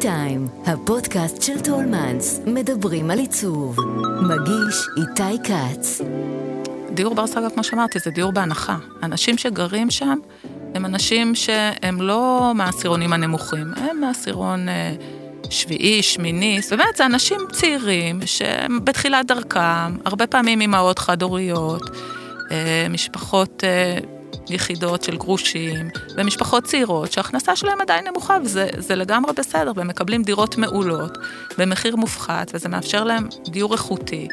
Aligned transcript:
טיים, 0.00 0.48
הפודקאסט 0.66 1.42
של 1.42 1.60
טולמנס, 1.60 2.40
מדברים 2.46 3.10
על 3.10 3.18
עיצוב. 3.18 3.76
מגיש 4.22 4.86
איתי 4.96 5.42
כץ. 5.44 6.00
דיור 6.94 7.14
בר 7.14 7.22
השגה, 7.22 7.50
כמו 7.50 7.64
שאמרתי, 7.64 7.98
זה 7.98 8.10
דיור 8.10 8.32
בהנחה. 8.32 8.76
אנשים 9.02 9.38
שגרים 9.38 9.90
שם 9.90 10.18
הם 10.74 10.84
אנשים 10.84 11.34
שהם 11.34 12.00
לא 12.00 12.52
מהעשירונים 12.54 13.12
הנמוכים, 13.12 13.66
הם 13.76 14.00
מהעשירון 14.00 14.68
אה, 14.68 14.94
שביעי, 15.50 16.02
שמיני, 16.02 16.60
באמת, 16.70 16.96
זה 16.96 17.06
אנשים 17.06 17.40
צעירים 17.52 18.20
שהם 18.26 18.84
בתחילת 18.84 19.26
דרכם, 19.26 19.96
הרבה 20.04 20.26
פעמים 20.26 20.60
אימהות 20.60 20.98
חד-הוריות, 20.98 21.82
אה, 22.50 22.86
משפחות... 22.90 23.64
יחידות 24.50 25.02
של 25.02 25.16
גרושים, 25.16 25.88
ומשפחות 26.16 26.64
צעירות 26.64 27.12
שההכנסה 27.12 27.56
שלהם 27.56 27.80
עדיין 27.80 28.06
נמוכה, 28.06 28.36
וזה 28.44 28.94
לגמרי 28.94 29.32
בסדר, 29.32 29.72
והם 29.76 29.88
מקבלים 29.88 30.22
דירות 30.22 30.58
מעולות, 30.58 31.18
במחיר 31.58 31.96
מופחת, 31.96 32.50
וזה 32.54 32.68
מאפשר 32.68 33.04
להם 33.04 33.28
דיור 33.48 33.72
איכותי. 33.72 34.28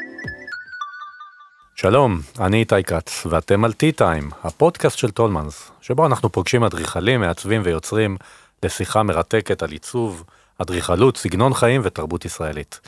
שלום, 1.76 2.20
אני 2.40 2.56
איתי 2.56 2.84
כץ, 2.84 3.26
ואתם 3.26 3.64
על 3.64 3.72
T-Time, 3.72 4.34
הפודקאסט 4.44 4.98
של 4.98 5.10
טולמנס, 5.10 5.70
שבו 5.80 6.06
אנחנו 6.06 6.32
פוגשים 6.32 6.64
אדריכלים, 6.64 7.20
מעצבים 7.20 7.60
ויוצרים 7.64 8.16
לשיחה 8.62 9.02
מרתקת 9.02 9.62
על 9.62 9.70
עיצוב, 9.70 10.24
אדריכלות, 10.58 11.16
סגנון 11.16 11.54
חיים 11.54 11.80
ותרבות 11.84 12.24
ישראלית. 12.24 12.80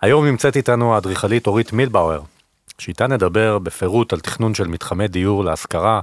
היום 0.00 0.26
נמצאת 0.26 0.56
איתנו 0.56 0.94
האדריכלית 0.94 1.46
אורית 1.46 1.72
מילבאואר, 1.72 2.20
שאיתה 2.78 3.06
נדבר 3.06 3.58
בפירוט 3.58 4.12
על 4.12 4.20
תכנון 4.20 4.54
של 4.54 4.68
מתחמי 4.68 5.08
דיור 5.08 5.44
להשכרה, 5.44 6.00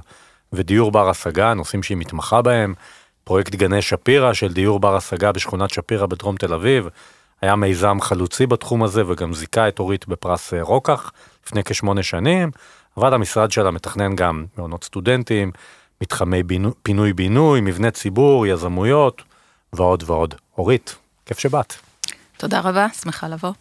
ודיור 0.52 0.90
בר 0.90 1.08
השגה, 1.10 1.54
נושאים 1.54 1.82
שהיא 1.82 1.96
מתמחה 1.96 2.42
בהם. 2.42 2.74
פרויקט 3.24 3.54
גני 3.54 3.82
שפירא 3.82 4.32
של 4.32 4.52
דיור 4.52 4.80
בר 4.80 4.96
השגה 4.96 5.32
בשכונת 5.32 5.70
שפירא 5.70 6.06
בדרום 6.06 6.36
תל 6.36 6.54
אביב. 6.54 6.88
היה 7.42 7.56
מיזם 7.56 8.00
חלוצי 8.00 8.46
בתחום 8.46 8.82
הזה 8.82 9.06
וגם 9.06 9.34
זיכה 9.34 9.68
את 9.68 9.78
אורית 9.78 10.08
בפרס 10.08 10.54
אה, 10.54 10.62
רוקח 10.62 11.12
לפני 11.46 11.64
כשמונה 11.64 12.02
שנים. 12.02 12.50
אבל 12.96 13.14
המשרד 13.14 13.50
שלה 13.50 13.70
מתכנן 13.70 14.16
גם 14.16 14.44
מעונות 14.56 14.84
סטודנטים, 14.84 15.52
מתחמי 16.00 16.42
בינו, 16.42 16.72
פינוי-בינוי, 16.82 17.60
מבני 17.60 17.90
ציבור, 17.90 18.46
יזמויות 18.46 19.22
ועוד 19.72 20.02
ועוד. 20.06 20.34
אורית, 20.58 20.96
כיף 21.26 21.38
שבאת. 21.38 21.74
תודה 22.36 22.60
רבה, 22.60 22.86
שמחה 23.02 23.28
לבוא. 23.28 23.52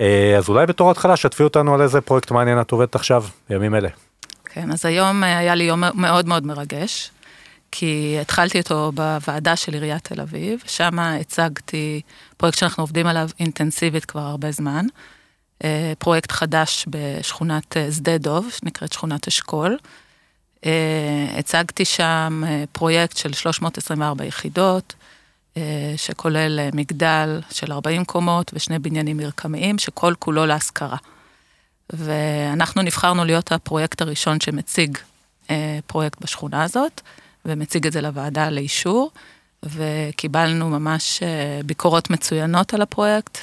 אה, 0.00 0.34
אז 0.38 0.48
אולי 0.48 0.66
בתור 0.66 0.90
התחלה 0.90 1.16
שתפי 1.16 1.42
אותנו 1.42 1.74
על 1.74 1.82
איזה 1.82 2.00
פרויקט 2.00 2.30
מעניין 2.30 2.60
את 2.60 2.70
עובדת 2.70 2.94
עכשיו, 2.94 3.24
בימים 3.48 3.74
אלה. 3.74 3.88
כן, 4.52 4.72
אז 4.72 4.86
היום 4.86 5.24
אה, 5.24 5.38
היה 5.38 5.54
לי 5.54 5.64
יום 5.64 5.82
מאוד 5.94 6.26
מאוד 6.26 6.46
מרגש, 6.46 7.10
כי 7.70 8.16
התחלתי 8.20 8.58
אותו 8.60 8.92
בוועדה 8.94 9.56
של 9.56 9.74
עיריית 9.74 10.04
תל 10.04 10.20
אביב, 10.20 10.62
שם 10.66 10.98
הצגתי 10.98 12.00
פרויקט 12.36 12.58
שאנחנו 12.58 12.82
עובדים 12.82 13.06
עליו 13.06 13.28
אינטנסיבית 13.40 14.04
כבר 14.04 14.20
הרבה 14.20 14.52
זמן, 14.52 14.86
אה, 15.64 15.92
פרויקט 15.98 16.32
חדש 16.32 16.86
בשכונת 16.88 17.76
אה, 17.76 17.92
שדה 17.92 18.18
דוב, 18.18 18.50
שנקראת 18.50 18.92
שכונת 18.92 19.28
אשכול. 19.28 19.78
הצגתי 21.38 21.84
שם 21.84 22.42
פרויקט 22.72 23.16
של 23.16 23.32
324 23.32 24.24
יחידות, 24.24 24.94
שכולל 25.96 26.60
מגדל 26.74 27.40
של 27.50 27.72
40 27.72 28.04
קומות 28.04 28.50
ושני 28.54 28.78
בניינים 28.78 29.16
מרקמיים, 29.16 29.78
שכל 29.78 30.14
כולו 30.18 30.46
להשכרה. 30.46 30.96
ואנחנו 31.92 32.82
נבחרנו 32.82 33.24
להיות 33.24 33.52
הפרויקט 33.52 34.02
הראשון 34.02 34.40
שמציג 34.40 34.98
אה, 35.50 35.78
פרויקט 35.86 36.22
בשכונה 36.24 36.62
הזאת, 36.62 37.00
ומציג 37.44 37.86
את 37.86 37.92
זה 37.92 38.00
לוועדה 38.00 38.50
לאישור, 38.50 39.10
וקיבלנו 39.62 40.68
ממש 40.70 41.22
אה, 41.22 41.60
ביקורות 41.64 42.10
מצוינות 42.10 42.74
על 42.74 42.82
הפרויקט. 42.82 43.38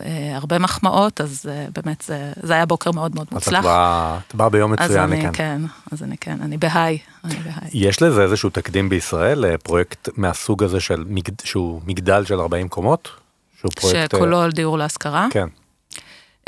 אה, 0.00 0.36
הרבה 0.36 0.58
מחמאות, 0.58 1.20
אז 1.20 1.46
אה, 1.48 1.66
באמת 1.74 2.00
זה, 2.06 2.32
זה 2.42 2.54
היה 2.54 2.66
בוקר 2.66 2.90
מאוד 2.90 3.14
מאוד 3.14 3.26
מוצלח. 3.32 3.64
אז 3.64 4.20
את 4.28 4.34
באה 4.34 4.48
ביום 4.48 4.72
מצוין 4.72 5.10
מכאן. 5.10 5.30
כן, 5.32 5.62
אז 5.92 6.02
אני 6.02 6.16
כן, 6.18 6.36
אני 6.42 6.56
בהיי, 6.56 6.98
אני 7.24 7.34
בהיי. 7.34 7.70
יש 7.72 8.02
לזה 8.02 8.22
איזשהו 8.22 8.50
תקדים 8.50 8.88
בישראל, 8.88 9.44
אה, 9.44 9.58
פרויקט 9.58 10.08
מהסוג 10.16 10.62
הזה 10.62 10.80
של, 10.80 11.04
שהוא 11.44 11.80
מגדל 11.86 12.24
של 12.24 12.40
40 12.40 12.68
קומות? 12.68 13.08
שהוא 13.60 13.70
פרויקט... 13.76 14.16
שכולו 14.16 14.40
על 14.40 14.52
דיור 14.52 14.78
להשכרה? 14.78 15.26
כן. 15.30 15.48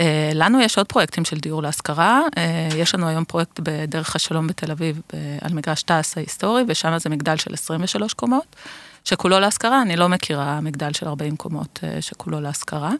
אה, 0.00 0.30
לנו 0.34 0.60
יש 0.60 0.78
עוד 0.78 0.86
פרויקטים 0.86 1.24
של 1.24 1.38
דיור 1.38 1.62
להשכרה, 1.62 2.20
אה, 2.38 2.68
יש 2.76 2.94
לנו 2.94 3.08
היום 3.08 3.24
פרויקט 3.24 3.60
בדרך 3.62 4.16
השלום 4.16 4.46
בתל 4.46 4.70
אביב 4.70 5.00
על 5.40 5.54
מגרש 5.54 5.82
תעש 5.82 6.16
ההיסטורי, 6.16 6.62
ושם 6.68 6.98
זה 6.98 7.08
מגדל 7.08 7.36
של 7.36 7.54
23 7.54 8.14
קומות, 8.14 8.56
שכולו 9.04 9.40
להשכרה, 9.40 9.82
אני 9.82 9.96
לא 9.96 10.08
מכירה 10.08 10.60
מגדל 10.60 10.92
של 10.92 11.08
40 11.08 11.36
קומות 11.36 11.80
אה, 11.84 12.02
שכולו 12.02 12.40
להשכרה. 12.40 12.92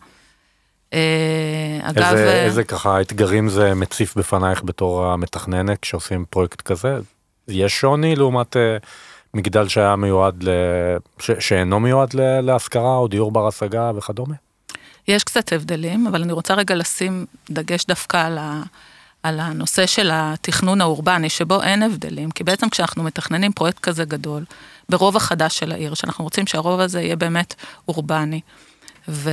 אגב... 1.83 2.15
איזה, 2.15 2.43
איזה 2.45 2.65
ככה 2.65 3.01
אתגרים 3.01 3.49
זה 3.49 3.75
מציף 3.75 4.17
בפנייך 4.17 4.63
בתור 4.65 5.07
המתכננת 5.07 5.79
כשעושים 5.81 6.25
פרויקט 6.31 6.61
כזה? 6.61 6.99
יש 7.49 7.81
שוני 7.81 8.17
לעומת 8.17 8.57
מגדל 9.35 9.69
שהיה 9.69 9.97
מיועד, 9.97 10.43
ל... 10.43 10.49
ש... 11.19 11.31
שאינו 11.39 11.81
מיועד 11.81 12.15
להשכרה 12.43 12.97
או 12.97 13.09
דיור 13.09 13.33
בר 13.33 13.49
השגה 13.49 13.91
וכדומה? 13.97 14.35
יש 15.09 15.25
קצת 15.25 15.53
הבדלים, 15.53 16.07
אבל 16.07 16.23
אני 16.23 16.33
רוצה 16.33 16.55
רגע 16.55 16.75
לשים 16.75 17.27
דגש 17.51 17.85
דווקא 17.85 18.27
על, 18.27 18.39
ה, 18.39 18.63
על 19.23 19.41
הנושא 19.41 19.87
של 19.87 20.11
התכנון 20.13 20.81
האורבני, 20.81 21.29
שבו 21.29 21.63
אין 21.63 21.83
הבדלים, 21.83 22.31
כי 22.31 22.45
בעצם 22.45 22.69
כשאנחנו 22.69 23.03
מתכננים 23.03 23.53
פרויקט 23.53 23.79
כזה 23.79 24.05
גדול, 24.05 24.45
ברוב 24.89 25.17
החדש 25.17 25.59
של 25.59 25.73
העיר, 25.73 25.95
שאנחנו 25.95 26.25
רוצים 26.25 26.47
שהרוב 26.47 26.81
הזה 26.81 27.01
יהיה 27.01 27.17
באמת 27.17 27.55
אורבני, 27.89 28.41
ו, 29.09 29.31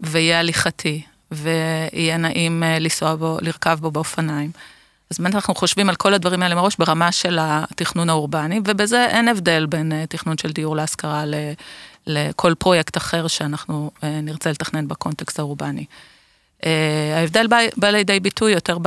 ויהיה 0.00 0.38
הליכתי, 0.38 1.02
ויהיה 1.30 2.16
נעים 2.16 2.62
אה, 2.62 2.78
לנסוע 2.78 3.14
בו, 3.14 3.38
לרכב 3.42 3.78
בו 3.80 3.90
באופניים. 3.90 4.50
אז 5.10 5.18
באמת 5.18 5.34
אנחנו 5.34 5.54
חושבים 5.54 5.88
על 5.88 5.94
כל 5.94 6.14
הדברים 6.14 6.42
האלה 6.42 6.54
מראש 6.54 6.76
ברמה 6.76 7.12
של 7.12 7.38
התכנון 7.40 8.08
האורבני, 8.10 8.60
ובזה 8.66 9.06
אין 9.06 9.28
הבדל 9.28 9.66
בין 9.66 9.92
אה, 9.92 10.04
תכנון 10.08 10.38
של 10.38 10.52
דיור 10.52 10.76
להשכרה 10.76 11.24
לכל 12.06 12.54
פרויקט 12.58 12.96
אחר 12.96 13.26
שאנחנו 13.26 13.90
אה, 14.04 14.20
נרצה 14.20 14.50
לתכנן 14.50 14.88
בקונטקסט 14.88 15.38
האורבני. 15.38 15.84
אה, 16.66 17.18
ההבדל 17.18 17.46
בא, 17.76 17.90
לידי 17.90 18.20
ביטוי 18.20 18.52
יותר 18.52 18.78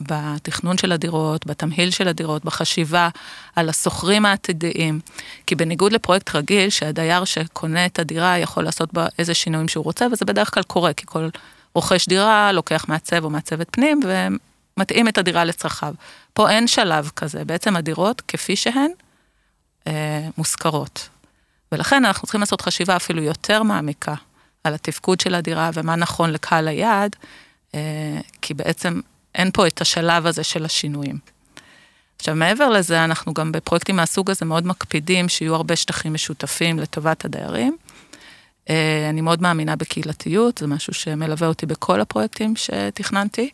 בתכנון 0.00 0.78
של 0.78 0.92
הדירות, 0.92 1.46
בתמהיל 1.46 1.90
של 1.90 2.08
הדירות, 2.08 2.44
בחשיבה 2.44 3.08
על 3.56 3.68
השוכרים 3.68 4.26
העתידיים. 4.26 5.00
כי 5.46 5.54
בניגוד 5.54 5.92
לפרויקט 5.92 6.34
רגיל, 6.34 6.70
שהדייר 6.70 7.24
שקונה 7.24 7.86
את 7.86 7.98
הדירה 7.98 8.38
יכול 8.38 8.64
לעשות 8.64 8.94
בה 8.94 9.06
איזה 9.18 9.34
שינויים 9.34 9.68
שהוא 9.68 9.84
רוצה, 9.84 10.06
וזה 10.12 10.24
בדרך 10.24 10.54
כלל 10.54 10.62
קורה, 10.62 10.92
כי 10.92 11.06
כל 11.06 11.28
רוכש 11.74 12.08
דירה 12.08 12.52
לוקח 12.52 12.84
מעצב 12.88 13.24
או 13.24 13.30
מעצבת 13.30 13.66
פנים 13.70 14.00
ומתאים 14.76 15.08
את 15.08 15.18
הדירה 15.18 15.44
לצרכיו. 15.44 15.94
פה 16.32 16.50
אין 16.50 16.66
שלב 16.66 17.10
כזה, 17.16 17.44
בעצם 17.44 17.76
הדירות 17.76 18.22
כפי 18.28 18.56
שהן 18.56 18.90
אה, 19.86 20.28
מושכרות. 20.38 21.08
ולכן 21.72 22.04
אנחנו 22.04 22.26
צריכים 22.26 22.40
לעשות 22.40 22.60
חשיבה 22.60 22.96
אפילו 22.96 23.22
יותר 23.22 23.62
מעמיקה 23.62 24.14
על 24.64 24.74
התפקוד 24.74 25.20
של 25.20 25.34
הדירה 25.34 25.70
ומה 25.74 25.96
נכון 25.96 26.30
לקהל 26.30 26.68
היעד, 26.68 27.16
אה, 27.74 28.20
כי 28.42 28.54
בעצם 28.54 29.00
אין 29.34 29.50
פה 29.50 29.66
את 29.66 29.80
השלב 29.80 30.26
הזה 30.26 30.44
של 30.44 30.64
השינויים. 30.64 31.18
עכשיו, 32.18 32.34
מעבר 32.34 32.68
לזה, 32.68 33.04
אנחנו 33.04 33.34
גם 33.34 33.52
בפרויקטים 33.52 33.96
מהסוג 33.96 34.30
הזה 34.30 34.44
מאוד 34.44 34.66
מקפידים 34.66 35.28
שיהיו 35.28 35.54
הרבה 35.54 35.76
שטחים 35.76 36.14
משותפים 36.14 36.78
לטובת 36.78 37.24
הדיירים. 37.24 37.76
אה, 38.70 39.06
אני 39.10 39.20
מאוד 39.20 39.42
מאמינה 39.42 39.76
בקהילתיות, 39.76 40.58
זה 40.58 40.66
משהו 40.66 40.94
שמלווה 40.94 41.48
אותי 41.48 41.66
בכל 41.66 42.00
הפרויקטים 42.00 42.54
שתכננתי. 42.56 43.50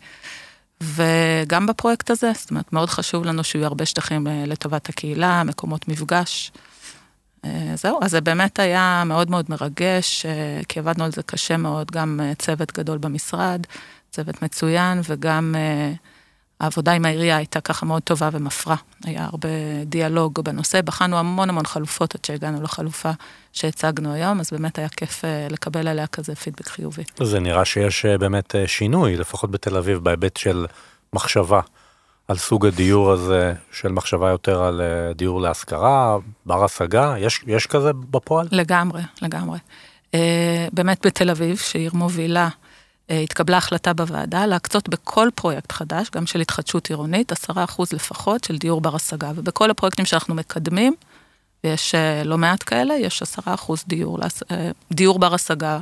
וגם 0.80 1.66
בפרויקט 1.66 2.10
הזה, 2.10 2.32
זאת 2.34 2.50
אומרת, 2.50 2.72
מאוד 2.72 2.90
חשוב 2.90 3.24
לנו 3.24 3.44
שיהיו 3.44 3.66
הרבה 3.66 3.86
שטחים 3.86 4.26
אה, 4.26 4.44
לטובת 4.46 4.88
הקהילה, 4.88 5.44
מקומות 5.44 5.88
מפגש. 5.88 6.52
אה, 7.44 7.76
זהו, 7.76 7.98
אז 8.02 8.10
זה 8.10 8.20
באמת 8.20 8.58
היה 8.58 9.02
מאוד 9.06 9.30
מאוד 9.30 9.46
מרגש, 9.48 10.26
אה, 10.26 10.60
כי 10.68 10.78
עבדנו 10.78 11.04
על 11.04 11.12
זה 11.12 11.22
קשה 11.22 11.56
מאוד, 11.56 11.90
גם 11.90 12.20
אה, 12.22 12.34
צוות 12.34 12.72
גדול 12.72 12.98
במשרד, 12.98 13.66
צוות 14.10 14.42
מצוין, 14.42 15.00
וגם 15.08 15.54
העבודה 16.60 16.92
עם 16.92 17.04
העירייה 17.04 17.36
הייתה 17.36 17.60
ככה 17.60 17.86
מאוד 17.86 18.02
טובה 18.02 18.28
ומפרה. 18.32 18.76
היה 19.04 19.24
הרבה 19.24 19.48
דיאלוג 19.86 20.40
בנושא, 20.40 20.80
בחנו 20.82 21.16
המון 21.16 21.48
המון 21.48 21.66
חלופות 21.66 22.14
עד 22.14 22.24
שהגענו 22.24 22.62
לחלופה 22.62 23.10
שהצגנו 23.52 24.12
היום, 24.12 24.40
אז 24.40 24.50
באמת 24.50 24.78
היה 24.78 24.88
כיף 24.88 25.24
לקבל 25.50 25.88
עליה 25.88 26.06
כזה 26.06 26.34
פידבק 26.34 26.68
חיובי. 26.68 27.02
זה 27.22 27.40
נראה 27.40 27.64
שיש 27.64 28.06
באמת 28.06 28.54
שינוי, 28.66 29.16
לפחות 29.16 29.50
בתל 29.50 29.76
אביב, 29.76 29.98
בהיבט 29.98 30.36
של 30.36 30.66
מחשבה. 31.12 31.60
על 32.28 32.36
סוג 32.36 32.66
הדיור 32.66 33.12
הזה 33.12 33.54
של 33.72 33.92
מחשבה 33.92 34.30
יותר 34.30 34.62
על 34.62 34.80
אה, 34.80 35.12
דיור 35.12 35.40
להשכרה, 35.40 36.16
בר 36.46 36.64
השגה, 36.64 37.14
יש, 37.18 37.40
יש 37.46 37.66
כזה 37.66 37.92
בפועל? 37.92 38.48
לגמרי, 38.52 39.02
לגמרי. 39.22 39.58
אה, 40.14 40.68
באמת 40.72 41.06
בתל 41.06 41.30
אביב, 41.30 41.56
שעיר 41.56 41.90
מובילה, 41.94 42.48
אה, 43.10 43.20
התקבלה 43.20 43.56
החלטה 43.56 43.92
בוועדה 43.92 44.46
להקצות 44.46 44.88
בכל 44.88 45.28
פרויקט 45.34 45.72
חדש, 45.72 46.10
גם 46.10 46.26
של 46.26 46.40
התחדשות 46.40 46.90
עירונית, 46.90 47.32
10% 47.32 47.92
לפחות 47.92 48.44
של 48.44 48.58
דיור 48.58 48.80
בר 48.80 48.96
השגה, 48.96 49.32
ובכל 49.34 49.70
הפרויקטים 49.70 50.04
שאנחנו 50.04 50.34
מקדמים, 50.34 50.94
ויש 51.64 51.94
לא 52.24 52.38
מעט 52.38 52.64
כאלה, 52.66 52.94
יש 52.94 53.22
עשרה 53.22 53.54
אחוז 53.54 53.84
דיור, 53.86 54.18
דיור 54.92 55.18
בר 55.18 55.34
השגה 55.34 55.78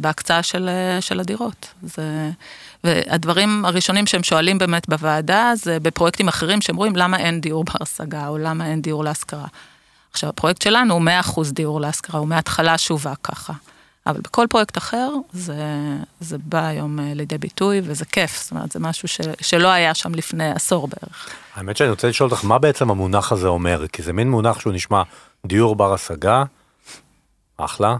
בהקצאה 0.00 0.42
של, 0.42 0.68
של 1.00 1.20
הדירות. 1.20 1.74
זה, 1.82 2.30
והדברים 2.84 3.64
הראשונים 3.64 4.06
שהם 4.06 4.22
שואלים 4.22 4.58
באמת 4.58 4.88
בוועדה, 4.88 5.52
זה 5.54 5.80
בפרויקטים 5.80 6.28
אחרים 6.28 6.60
שהם 6.60 6.76
רואים 6.76 6.96
למה 6.96 7.18
אין 7.18 7.40
דיור 7.40 7.64
בר 7.64 7.78
השגה, 7.80 8.28
או 8.28 8.38
למה 8.38 8.66
אין 8.66 8.82
דיור 8.82 9.04
להשכרה. 9.04 9.46
עכשיו, 10.12 10.30
הפרויקט 10.30 10.62
שלנו 10.62 10.94
הוא 10.94 11.02
100% 11.22 11.52
דיור 11.52 11.80
להשכרה, 11.80 12.20
הוא 12.20 12.28
מההתחלה 12.28 12.78
שווק 12.78 13.18
ככה. 13.22 13.52
אבל 14.06 14.20
בכל 14.20 14.46
פרויקט 14.50 14.78
אחר, 14.78 15.10
זה, 15.32 15.54
זה 16.20 16.36
בא 16.38 16.66
היום 16.66 17.00
אה, 17.00 17.12
לידי 17.14 17.38
ביטוי, 17.38 17.80
וזה 17.84 18.04
כיף, 18.04 18.42
זאת 18.42 18.50
אומרת, 18.50 18.72
זה 18.72 18.80
משהו 18.80 19.08
ש, 19.08 19.20
שלא 19.40 19.68
היה 19.68 19.94
שם 19.94 20.14
לפני 20.14 20.50
עשור 20.50 20.88
בערך. 20.88 21.28
האמת 21.54 21.76
שאני 21.76 21.90
רוצה 21.90 22.08
לשאול 22.08 22.30
אותך, 22.30 22.44
מה 22.44 22.58
בעצם 22.58 22.90
המונח 22.90 23.32
הזה 23.32 23.48
אומר? 23.48 23.86
כי 23.92 24.02
זה 24.02 24.12
מין 24.12 24.30
מונח 24.30 24.60
שהוא 24.60 24.72
נשמע 24.72 25.02
דיור 25.46 25.76
בר 25.76 25.94
השגה, 25.94 26.44
אחלה. 27.56 27.96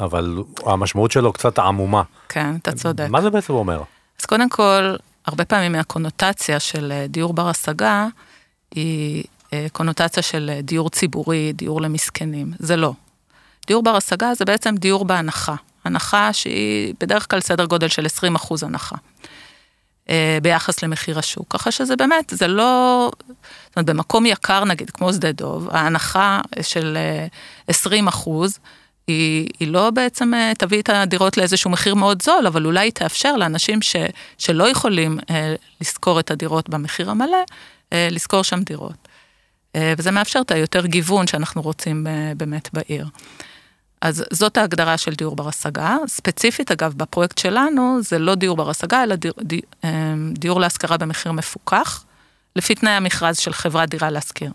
אבל 0.00 0.36
המשמעות 0.66 1.10
שלו 1.10 1.32
קצת 1.32 1.58
עמומה. 1.58 2.02
כן, 2.28 2.56
אתה 2.56 2.72
צודק. 2.72 3.06
מה 3.10 3.22
זה 3.22 3.30
בעצם 3.30 3.52
אומר? 3.52 3.82
אז 4.20 4.24
קודם 4.24 4.48
כל, 4.48 4.96
הרבה 5.26 5.44
פעמים 5.44 5.72
מהקונוטציה 5.72 6.60
של 6.60 6.92
אה, 6.92 7.06
דיור 7.08 7.32
בר 7.32 7.48
השגה, 7.48 8.06
היא 8.70 9.24
אה, 9.52 9.66
קונוטציה 9.72 10.22
של 10.22 10.50
דיור 10.62 10.90
ציבורי, 10.90 11.52
דיור 11.52 11.80
למסכנים. 11.80 12.52
זה 12.58 12.76
לא. 12.76 12.92
דיור 13.66 13.82
בר 13.82 13.96
השגה 13.96 14.34
זה 14.34 14.44
בעצם 14.44 14.74
דיור 14.74 15.04
בהנחה. 15.04 15.54
הנחה 15.84 16.32
שהיא 16.32 16.94
בדרך 17.00 17.30
כלל 17.30 17.40
סדר 17.40 17.64
גודל 17.64 17.88
של 17.88 18.06
20 18.06 18.34
אחוז 18.34 18.62
הנחה. 18.62 18.96
אה, 20.08 20.38
ביחס 20.42 20.82
למחיר 20.82 21.18
השוק, 21.18 21.46
ככה 21.48 21.70
שזה 21.70 21.96
באמת, 21.96 22.32
זה 22.36 22.48
לא, 22.48 23.10
זאת 23.28 23.76
אומרת, 23.76 23.86
במקום 23.86 24.26
יקר 24.26 24.64
נגיד, 24.64 24.90
כמו 24.90 25.12
שדה 25.12 25.32
דוב, 25.32 25.68
ההנחה 25.70 26.40
של 26.62 26.98
20 27.68 28.08
אחוז, 28.08 28.58
היא, 29.06 29.48
היא 29.60 29.68
לא 29.68 29.90
בעצם 29.90 30.34
אה, 30.34 30.52
תביא 30.58 30.80
את 30.80 30.88
הדירות 30.88 31.36
לאיזשהו 31.36 31.70
מחיר 31.70 31.94
מאוד 31.94 32.22
זול, 32.22 32.46
אבל 32.46 32.66
אולי 32.66 32.80
היא 32.80 32.92
תאפשר 32.92 33.36
לאנשים 33.36 33.82
ש, 33.82 33.96
שלא 34.38 34.68
יכולים 34.68 35.18
אה, 35.30 35.54
לשכור 35.80 36.20
את 36.20 36.30
הדירות 36.30 36.68
במחיר 36.68 37.10
המלא, 37.10 37.44
אה, 37.92 38.08
לשכור 38.10 38.42
שם 38.42 38.62
דירות. 38.62 39.08
אה, 39.76 39.94
וזה 39.98 40.10
מאפשר 40.10 40.40
את 40.40 40.50
היותר 40.50 40.86
גיוון 40.86 41.26
שאנחנו 41.26 41.62
רוצים 41.62 42.06
אה, 42.06 42.32
באמת 42.36 42.68
בעיר. 42.72 43.06
אז 44.00 44.24
זאת 44.30 44.56
ההגדרה 44.56 44.98
של 44.98 45.14
דיור 45.14 45.36
בר 45.36 45.48
השגה. 45.48 45.96
ספציפית, 46.06 46.70
אגב, 46.70 46.92
בפרויקט 46.96 47.38
שלנו, 47.38 47.98
זה 48.02 48.18
לא 48.18 48.34
דיור 48.34 48.56
בר 48.56 48.70
השגה, 48.70 49.02
אלא 49.02 49.14
דיר, 49.14 49.32
דיר, 49.42 49.60
אה, 49.84 50.14
דיור 50.32 50.60
להשכרה 50.60 50.96
במחיר 50.96 51.32
מפוקח, 51.32 52.04
לפי 52.56 52.74
תנאי 52.74 52.92
המכרז 52.92 53.38
של 53.38 53.52
חברת 53.52 53.88
דירה 53.88 54.10
להשכיר. 54.10 54.52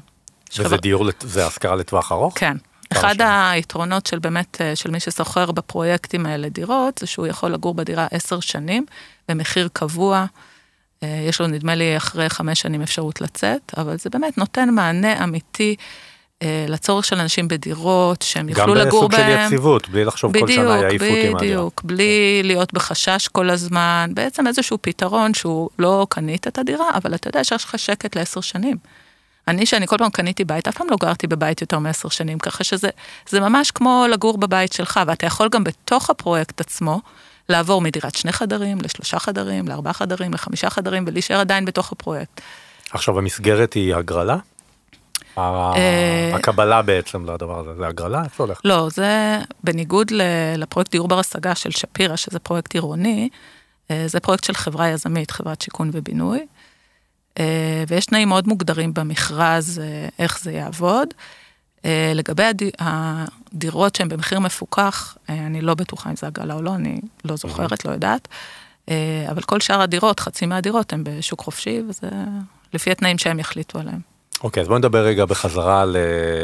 וזה 0.53 0.63
חבר... 0.63 0.77
דיור, 0.77 1.09
זה 1.19 1.47
השכרה 1.47 1.75
לטווח 1.75 2.11
ארוך? 2.11 2.39
כן. 2.39 2.57
אחד. 2.99 3.15
היתרונות 3.51 4.05
של 4.05 4.19
באמת, 4.19 4.61
אה, 4.61 4.75
של 4.75 4.91
מי 4.91 4.99
ששוכר 4.99 5.51
בפרויקטים 5.51 6.25
האלה 6.25 6.49
דירות, 6.49 6.97
זה 6.97 7.07
שהוא 7.07 7.27
יכול 7.27 7.51
לגור 7.51 7.73
בדירה 7.73 8.07
עשר 8.11 8.39
שנים, 8.39 8.85
במחיר 9.29 9.69
קבוע. 9.73 10.25
אה, 11.03 11.25
יש 11.29 11.41
לו, 11.41 11.47
נדמה 11.47 11.75
לי, 11.75 11.97
אחרי 11.97 12.29
חמש 12.29 12.61
שנים 12.61 12.81
אפשרות 12.81 13.21
לצאת, 13.21 13.73
אבל 13.77 13.97
זה 13.97 14.09
באמת 14.09 14.37
נותן 14.37 14.69
מענה 14.69 15.23
אמיתי. 15.23 15.75
אה, 16.41 16.65
לצורך 16.67 17.05
של 17.05 17.19
אנשים 17.19 17.47
בדירות, 17.47 18.21
שהם 18.21 18.49
יוכלו 18.49 18.75
לגור 18.75 19.07
בהם. 19.07 19.19
גם 19.21 19.27
בסוג 19.27 19.39
של 19.39 19.45
יציבות, 19.45 19.89
בלי 19.89 20.05
לחשוב 20.05 20.31
בדיוק, 20.31 20.49
כל 20.49 20.55
שנה 20.55 20.77
יעיפו 20.77 21.05
אותי 21.05 21.29
מהדירה. 21.29 21.39
בדיוק, 21.39 21.81
בלי 21.83 22.41
להיות 22.43 22.73
בחשש 22.73 23.27
כל 23.27 23.49
הזמן, 23.49 24.11
בעצם 24.13 24.47
איזשהו 24.47 24.77
פתרון 24.81 25.33
שהוא 25.33 25.69
לא 25.79 26.07
קנית 26.09 26.47
את 26.47 26.57
הדירה, 26.57 26.89
אבל 26.95 27.15
אתה 27.15 27.27
יודע 27.27 27.43
שיש 27.43 27.63
לך 27.63 27.79
שקט 27.79 28.15
לעשר 28.15 28.41
שנים. 28.41 28.77
אני, 29.49 29.65
שאני 29.65 29.87
כל 29.87 29.97
פעם 29.97 30.09
קניתי 30.09 30.45
בית, 30.45 30.67
אף 30.67 30.77
פעם 30.77 30.87
לא 30.91 30.97
גרתי 30.99 31.27
בבית 31.27 31.61
יותר 31.61 31.79
מעשר 31.79 32.09
שנים, 32.09 32.39
ככה 32.39 32.63
שזה 32.63 32.89
ממש 33.33 33.71
כמו 33.71 34.05
לגור 34.11 34.37
בבית 34.37 34.73
שלך, 34.73 34.99
ואתה 35.07 35.25
יכול 35.25 35.49
גם 35.51 35.63
בתוך 35.63 36.09
הפרויקט 36.09 36.61
עצמו, 36.61 37.01
לעבור 37.49 37.81
מדירת 37.81 38.15
שני 38.15 38.31
חדרים 38.31 38.77
לשלושה 38.81 39.19
חדרים, 39.19 39.67
לארבעה 39.67 39.93
חדרים, 39.93 40.33
לחמישה 40.33 40.69
חדרים, 40.69 41.03
ולהישאר 41.07 41.39
עדיין 41.39 41.65
בתוך 41.65 41.91
הפרויקט. 41.91 42.41
עכשיו 42.91 43.17
המסגרת 43.17 43.73
היא 43.73 43.95
הגרלה? 43.95 44.37
אה, 45.37 46.35
הקבלה 46.35 46.81
בעצם 46.81 47.25
לדבר 47.25 47.59
הזה, 47.59 47.75
זה 47.75 47.87
הגרלה? 47.87 48.23
איפה 48.23 48.43
הולך? 48.43 48.61
לא, 48.63 48.87
זה 48.89 49.39
בניגוד 49.63 50.11
לפרויקט 50.57 50.91
דיור 50.91 51.07
בר 51.07 51.19
השגה 51.19 51.55
של 51.55 51.71
שפירא, 51.71 52.15
שזה 52.15 52.39
פרויקט 52.39 52.73
עירוני, 52.73 53.29
אה, 53.91 54.03
זה 54.07 54.19
פרויקט 54.19 54.43
של 54.43 54.53
חברה 54.53 54.89
יזמית, 54.89 55.31
חברת 55.31 55.61
שיכון 55.61 55.89
ובינוי, 55.93 56.45
ויש 57.87 58.05
תנאים 58.05 58.29
מאוד 58.29 58.47
מוגדרים 58.47 58.93
במכרז 58.93 59.81
איך 60.19 60.39
זה 60.39 60.51
יעבוד. 60.51 61.07
לגבי 62.15 62.43
הדירות 62.79 63.95
שהן 63.95 64.09
במחיר 64.09 64.39
מפוקח, 64.39 65.17
אני 65.29 65.61
לא 65.61 65.73
בטוחה 65.73 66.09
אם 66.09 66.15
זה 66.15 66.27
הגרלה 66.27 66.53
או 66.53 66.61
לא, 66.61 66.75
אני 66.75 67.01
לא 67.25 67.35
זוכרת, 67.35 67.85
לא 67.85 67.91
יודעת, 67.91 68.27
אבל 69.29 69.41
כל 69.41 69.59
שאר 69.59 69.81
הדירות, 69.81 70.19
חצי 70.19 70.45
מהדירות, 70.45 70.93
הן 70.93 71.03
בשוק 71.03 71.41
חופשי, 71.41 71.81
וזה 71.89 72.09
לפי 72.73 72.91
התנאים 72.91 73.17
שהם 73.17 73.39
יחליטו 73.39 73.79
עליהם. 73.79 73.99
אוקיי, 74.43 74.61
okay, 74.61 74.63
אז 74.63 74.67
בואי 74.67 74.79
נדבר 74.79 75.05
רגע 75.05 75.25
בחזרה 75.25 75.81
על, 75.81 75.97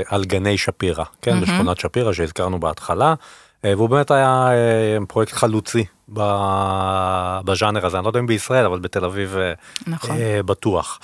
על 0.08 0.26
גני 0.26 0.58
שפירא, 0.58 1.04
כן, 1.22 1.38
mm-hmm. 1.38 1.42
בשכונת 1.42 1.80
שפירא 1.80 2.14
שהזכרנו 2.14 2.60
בהתחלה, 2.60 3.10
אה, 3.10 3.16
והוא 3.64 3.90
באמת 3.90 4.12
היה 4.12 4.48
אה, 4.52 4.98
פרויקט 5.08 5.32
חלוצי 5.32 5.86
בז'אנר 7.46 7.86
הזה, 7.86 7.98
אני 7.98 8.04
לא 8.04 8.10
יודע 8.10 8.20
אם 8.20 8.28
בישראל, 8.28 8.66
אבל 8.66 8.80
בתל 8.80 9.06
אביב 9.06 9.38
אה, 9.38 9.54
נכון. 9.88 10.18
בטוח. 10.46 11.00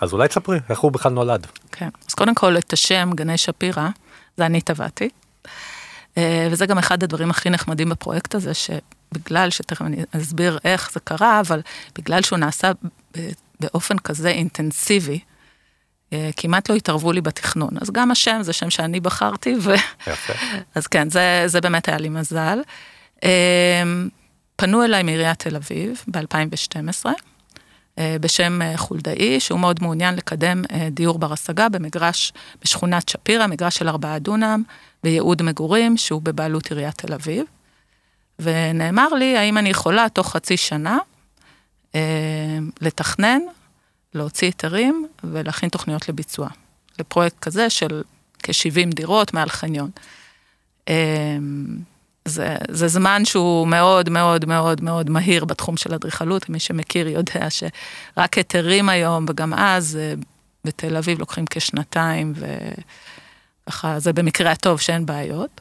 אז 0.00 0.12
אולי 0.12 0.28
תספרי, 0.28 0.58
איך 0.68 0.78
הוא 0.78 0.92
בכלל 0.92 1.12
נולד. 1.12 1.46
כן, 1.72 1.88
okay. 1.88 2.06
אז 2.08 2.14
קודם 2.14 2.34
כל 2.34 2.58
את 2.58 2.72
השם 2.72 3.10
גני 3.14 3.38
שפירא, 3.38 3.88
זה 4.36 4.46
אני 4.46 4.60
טבעתי, 4.60 5.08
וזה 6.50 6.66
גם 6.66 6.78
אחד 6.78 7.02
הדברים 7.02 7.30
הכי 7.30 7.50
נחמדים 7.50 7.88
בפרויקט 7.88 8.34
הזה, 8.34 8.52
שבגלל 8.54 9.50
שתכף 9.50 9.82
אני 9.82 10.04
אסביר 10.16 10.58
איך 10.64 10.90
זה 10.92 11.00
קרה, 11.00 11.40
אבל 11.40 11.60
בגלל 11.98 12.22
שהוא 12.22 12.38
נעשה 12.38 12.72
באופן 13.60 13.98
כזה 13.98 14.28
אינטנסיבי, 14.28 15.12
אה, 15.12 15.31
כמעט 16.36 16.70
לא 16.70 16.74
התערבו 16.74 17.12
לי 17.12 17.20
בתכנון. 17.20 17.70
אז 17.80 17.90
גם 17.90 18.10
השם 18.10 18.38
זה 18.42 18.52
שם 18.52 18.70
שאני 18.70 19.00
בחרתי, 19.00 19.54
ו... 19.60 19.74
יפה. 20.06 20.32
אז 20.74 20.86
כן, 20.86 21.10
זה, 21.10 21.42
זה 21.46 21.60
באמת 21.60 21.88
היה 21.88 21.98
לי 21.98 22.08
מזל. 22.08 22.58
אה, 23.24 23.82
פנו 24.56 24.84
אליי 24.84 25.02
מעיריית 25.02 25.38
תל 25.38 25.56
אביב 25.56 26.02
ב-2012, 26.08 27.06
אה, 27.98 28.16
בשם 28.20 28.60
חולדאי, 28.76 29.40
שהוא 29.40 29.60
מאוד 29.60 29.82
מעוניין 29.82 30.14
לקדם 30.14 30.62
דיור 30.90 31.18
בר 31.18 31.32
השגה 31.32 31.68
במגרש, 31.68 32.32
בשכונת 32.62 33.08
שפירא, 33.08 33.46
מגרש 33.46 33.76
של 33.76 33.88
ארבעה 33.88 34.18
דונם, 34.18 34.62
בייעוד 35.02 35.42
מגורים, 35.42 35.96
שהוא 35.96 36.22
בבעלות 36.22 36.70
עיריית 36.70 36.94
תל 36.94 37.14
אביב. 37.14 37.44
ונאמר 38.38 39.08
לי, 39.08 39.36
האם 39.36 39.58
אני 39.58 39.68
יכולה 39.68 40.08
תוך 40.08 40.32
חצי 40.32 40.56
שנה 40.56 40.98
לתכנן 42.80 43.40
להוציא 44.14 44.48
היתרים 44.48 45.06
ולהכין 45.24 45.68
תוכניות 45.68 46.08
לביצוע. 46.08 46.48
לפרויקט 46.98 47.38
כזה 47.38 47.70
של 47.70 48.02
כ-70 48.42 48.94
דירות 48.94 49.34
מעל 49.34 49.48
חניון. 49.48 49.90
אמ, 50.88 51.76
זה, 52.24 52.56
זה 52.70 52.88
זמן 52.88 53.24
שהוא 53.24 53.66
מאוד 53.66 54.08
מאוד 54.08 54.44
מאוד 54.44 54.84
מאוד 54.84 55.10
מהיר 55.10 55.44
בתחום 55.44 55.76
של 55.76 55.94
אדריכלות, 55.94 56.48
מי 56.48 56.60
שמכיר 56.60 57.08
יודע 57.08 57.46
שרק 57.50 58.38
היתרים 58.38 58.88
היום, 58.88 59.24
וגם 59.28 59.54
אז 59.54 59.98
אה, 60.00 60.14
בתל 60.64 60.96
אביב 60.96 61.18
לוקחים 61.18 61.44
כשנתיים, 61.50 62.32
וככה 63.66 63.98
זה 63.98 64.12
במקרה 64.12 64.50
הטוב 64.50 64.80
שאין 64.80 65.06
בעיות. 65.06 65.60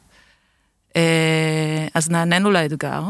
אה, 0.96 1.88
אז 1.93 2.10
נענינו 2.10 2.51
לאתגר, 2.51 3.03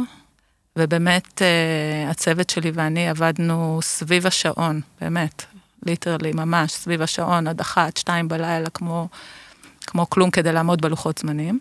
ובאמת 0.76 1.42
אה, 1.42 2.10
הצוות 2.10 2.50
שלי 2.50 2.72
ואני 2.74 3.10
עבדנו 3.10 3.80
סביב 3.82 4.28
השעון, 4.28 4.82
באמת, 5.02 5.46
ליטרלי, 5.86 6.32
ממש, 6.32 6.72
סביב 6.72 7.02
השעון, 7.02 7.48
עד 7.48 7.60
אחת, 7.60 7.98
שתיים 7.98 8.28
בלילה, 8.28 8.70
כמו, 8.70 9.08
כמו 9.82 10.10
כלום 10.10 10.32
כדי 10.32 10.52
לעמוד 10.52 10.82
בלוחות 10.82 11.18
זמנים. 11.18 11.60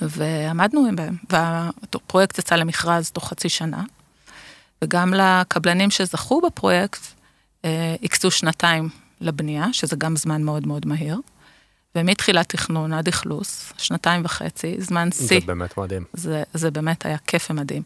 ועמדנו 0.00 0.88
בהם, 0.96 1.16
והפרויקט 1.30 2.38
יצא 2.38 2.54
למכרז 2.54 3.10
תוך 3.10 3.28
חצי 3.28 3.48
שנה, 3.48 3.82
וגם 4.84 5.14
לקבלנים 5.14 5.90
שזכו 5.90 6.40
בפרויקט, 6.40 7.00
אה, 7.64 7.94
הקצו 8.02 8.30
שנתיים 8.30 8.88
לבנייה, 9.20 9.66
שזה 9.72 9.96
גם 9.96 10.16
זמן 10.16 10.42
מאוד 10.42 10.66
מאוד 10.66 10.86
מהיר. 10.86 11.20
ומתחילת 11.94 12.48
תכנון 12.48 12.92
עד 12.92 13.08
אכלוס, 13.08 13.72
שנתיים 13.78 14.24
וחצי, 14.24 14.74
זמן 14.78 15.08
שיא. 15.12 15.40
זה 15.40 15.46
באמת 15.46 15.78
מדהים. 15.78 16.04
זה, 16.12 16.42
זה 16.54 16.70
באמת 16.70 17.06
היה 17.06 17.18
כיף 17.26 17.50
ומדהים. 17.50 17.82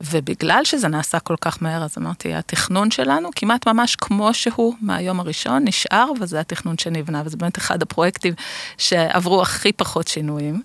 ובגלל 0.00 0.60
שזה 0.64 0.88
נעשה 0.88 1.20
כל 1.20 1.36
כך 1.40 1.62
מהר, 1.62 1.84
אז 1.84 1.94
אמרתי, 1.98 2.34
התכנון 2.34 2.90
שלנו 2.90 3.30
כמעט 3.36 3.68
ממש 3.68 3.96
כמו 3.96 4.34
שהוא 4.34 4.74
מהיום 4.80 5.20
הראשון, 5.20 5.64
נשאר, 5.64 6.10
וזה 6.20 6.40
התכנון 6.40 6.78
שנבנה, 6.78 7.22
וזה 7.24 7.36
באמת 7.36 7.58
אחד 7.58 7.82
הפרויקטים 7.82 8.34
שעברו 8.78 9.42
הכי 9.42 9.72
פחות 9.72 10.08
שינויים, 10.08 10.62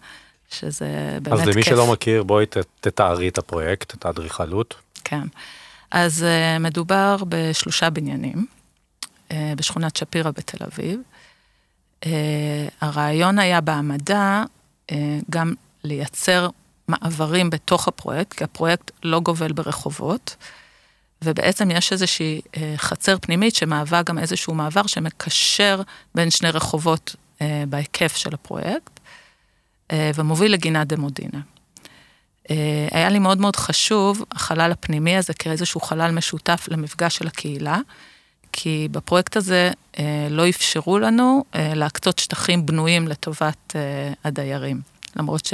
שזה 0.49 1.17
באמת 1.21 1.39
כיף. 1.39 1.47
אז 1.47 1.53
למי 1.53 1.63
שלא 1.63 1.91
מכיר, 1.91 2.23
בואי 2.23 2.45
תתארי 2.79 3.27
את 3.27 3.37
הפרויקט, 3.37 3.93
את 3.93 4.05
האדריכלות. 4.05 4.75
כן. 5.03 5.23
אז 5.91 6.25
uh, 6.25 6.59
מדובר 6.59 7.17
בשלושה 7.29 7.89
בניינים, 7.89 8.45
uh, 9.29 9.33
בשכונת 9.57 9.95
שפירא 9.95 10.31
בתל 10.31 10.65
אביב. 10.65 10.99
הרעיון 12.81 13.39
היה 13.39 13.61
בהעמדה 13.61 14.43
גם 15.29 15.53
לייצר 15.83 16.49
מעברים 16.87 17.49
בתוך 17.49 17.87
הפרויקט, 17.87 18.33
כי 18.33 18.43
הפרויקט 18.43 18.91
לא 19.03 19.19
גובל 19.19 19.51
ברחובות, 19.51 20.35
ובעצם 21.21 21.71
יש 21.71 21.91
איזושהי 21.91 22.41
חצר 22.77 23.17
פנימית 23.21 23.55
שמהווה 23.55 24.01
גם 24.03 24.19
איזשהו 24.19 24.53
מעבר 24.53 24.87
שמקשר 24.87 25.81
בין 26.15 26.31
שני 26.31 26.49
רחובות 26.49 27.15
בהיקף 27.69 28.15
של 28.15 28.33
הפרויקט, 28.33 28.99
ומוביל 29.93 30.53
לגינת 30.53 30.87
דה 30.87 30.95
מודינה. 30.95 31.39
אה, 32.49 32.87
היה 32.91 33.09
לי 33.09 33.19
מאוד 33.19 33.37
מאוד 33.37 33.55
חשוב 33.55 34.23
החלל 34.31 34.71
הפנימי 34.71 35.17
הזה 35.17 35.33
כאיזשהו 35.33 35.81
חלל 35.81 36.11
משותף 36.11 36.67
למפגש 36.71 37.17
של 37.17 37.27
הקהילה, 37.27 37.79
כי 38.51 38.87
בפרויקט 38.91 39.37
הזה 39.37 39.71
אה, 39.99 40.27
לא 40.29 40.49
אפשרו 40.49 40.99
לנו 40.99 41.43
אה, 41.55 41.73
להקצות 41.73 42.19
שטחים 42.19 42.65
בנויים 42.65 43.07
לטובת 43.07 43.75
הדיירים. 44.23 44.81
למרות 45.15 45.45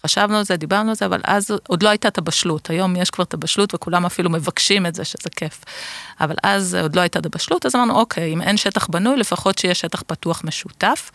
שחשבנו 0.00 0.36
על 0.36 0.44
זה, 0.44 0.56
דיברנו 0.56 0.88
על 0.88 0.96
זה, 0.96 1.06
אבל 1.06 1.20
אז 1.24 1.50
עוד 1.68 1.82
לא 1.82 1.88
הייתה 1.88 2.08
את 2.08 2.18
הבשלות. 2.18 2.70
היום 2.70 2.96
יש 2.96 3.10
כבר 3.10 3.24
את 3.24 3.34
הבשלות 3.34 3.74
וכולם 3.74 4.06
אפילו 4.06 4.30
מבקשים 4.30 4.86
את 4.86 4.94
זה, 4.94 5.04
שזה 5.04 5.30
כיף. 5.36 5.64
אבל 6.20 6.34
אז 6.42 6.74
עוד 6.74 6.96
לא 6.96 7.00
הייתה 7.00 7.18
את 7.18 7.26
הבשלות, 7.26 7.66
אז 7.66 7.74
אמרנו, 7.74 7.94
אוקיי, 7.94 8.32
אם 8.32 8.42
אין 8.42 8.56
שטח 8.56 8.86
בנוי, 8.86 9.16
לפחות 9.16 9.58
שיהיה 9.58 9.74
שטח 9.74 10.02
פתוח 10.06 10.42
משותף. 10.44 11.10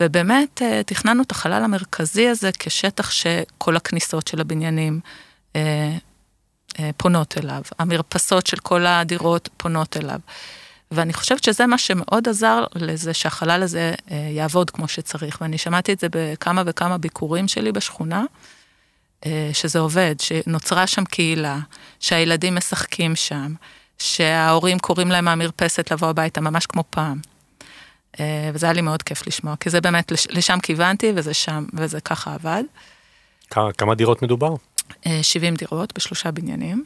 ובאמת 0.00 0.62
אה, 0.62 0.82
תכננו 0.86 1.22
את 1.22 1.30
החלל 1.30 1.64
המרכזי 1.64 2.28
הזה 2.28 2.50
כשטח 2.58 3.10
שכל 3.10 3.76
הכניסות 3.76 4.26
של 4.26 4.40
הבניינים 4.40 5.00
אה, 5.56 5.96
אה, 6.78 6.90
פונות 6.96 7.38
אליו, 7.38 7.62
המרפסות 7.78 8.46
של 8.46 8.56
כל 8.56 8.86
הדירות 8.86 9.48
פונות 9.56 9.96
אליו. 9.96 10.20
ואני 10.90 11.12
חושבת 11.12 11.44
שזה 11.44 11.66
מה 11.66 11.78
שמאוד 11.78 12.28
עזר 12.28 12.64
לזה 12.74 13.14
שהחלל 13.14 13.62
הזה 13.62 13.94
יעבוד 14.10 14.70
כמו 14.70 14.88
שצריך. 14.88 15.38
ואני 15.40 15.58
שמעתי 15.58 15.92
את 15.92 16.00
זה 16.00 16.06
בכמה 16.10 16.62
וכמה 16.66 16.98
ביקורים 16.98 17.48
שלי 17.48 17.72
בשכונה, 17.72 18.24
שזה 19.52 19.78
עובד, 19.78 20.14
שנוצרה 20.20 20.86
שם 20.86 21.04
קהילה, 21.04 21.58
שהילדים 22.00 22.54
משחקים 22.54 23.16
שם, 23.16 23.54
שההורים 23.98 24.78
קוראים 24.78 25.10
להם 25.10 25.24
מהמרפסת 25.24 25.92
לבוא 25.92 26.08
הביתה, 26.08 26.40
ממש 26.40 26.66
כמו 26.66 26.84
פעם. 26.90 27.18
אה, 28.20 28.50
וזה 28.54 28.66
היה 28.66 28.72
לי 28.72 28.80
מאוד 28.80 29.02
כיף 29.02 29.26
לשמוע, 29.26 29.56
כי 29.60 29.70
זה 29.70 29.80
באמת, 29.80 30.12
לשם 30.30 30.58
כיוונתי 30.62 31.12
וזה 31.16 31.34
שם, 31.34 31.64
וזה 31.74 32.00
ככה 32.00 32.34
עבד. 32.34 32.64
כמה, 33.78 33.94
דירות 33.94 34.22
מדובר? 34.22 34.54
70 35.22 35.52
אה, 35.52 35.58
דירות 35.58 35.92
בשלושה 35.94 36.30
בניינים. 36.30 36.84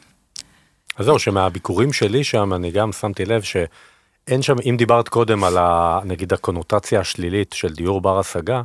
אז 0.97 1.05
זהו, 1.05 1.19
שמהביקורים 1.19 1.93
שלי 1.93 2.23
שם, 2.23 2.53
אני 2.53 2.71
גם 2.71 2.91
שמתי 2.91 3.25
לב 3.25 3.41
שאין 4.27 4.41
שם, 4.41 4.55
אם 4.69 4.75
דיברת 4.77 5.09
קודם 5.09 5.43
על 5.43 5.57
ה, 5.57 5.99
נגיד 6.05 6.33
הקונוטציה 6.33 6.99
השלילית 6.99 7.53
של 7.53 7.73
דיור 7.73 8.01
בר 8.01 8.19
השגה, 8.19 8.61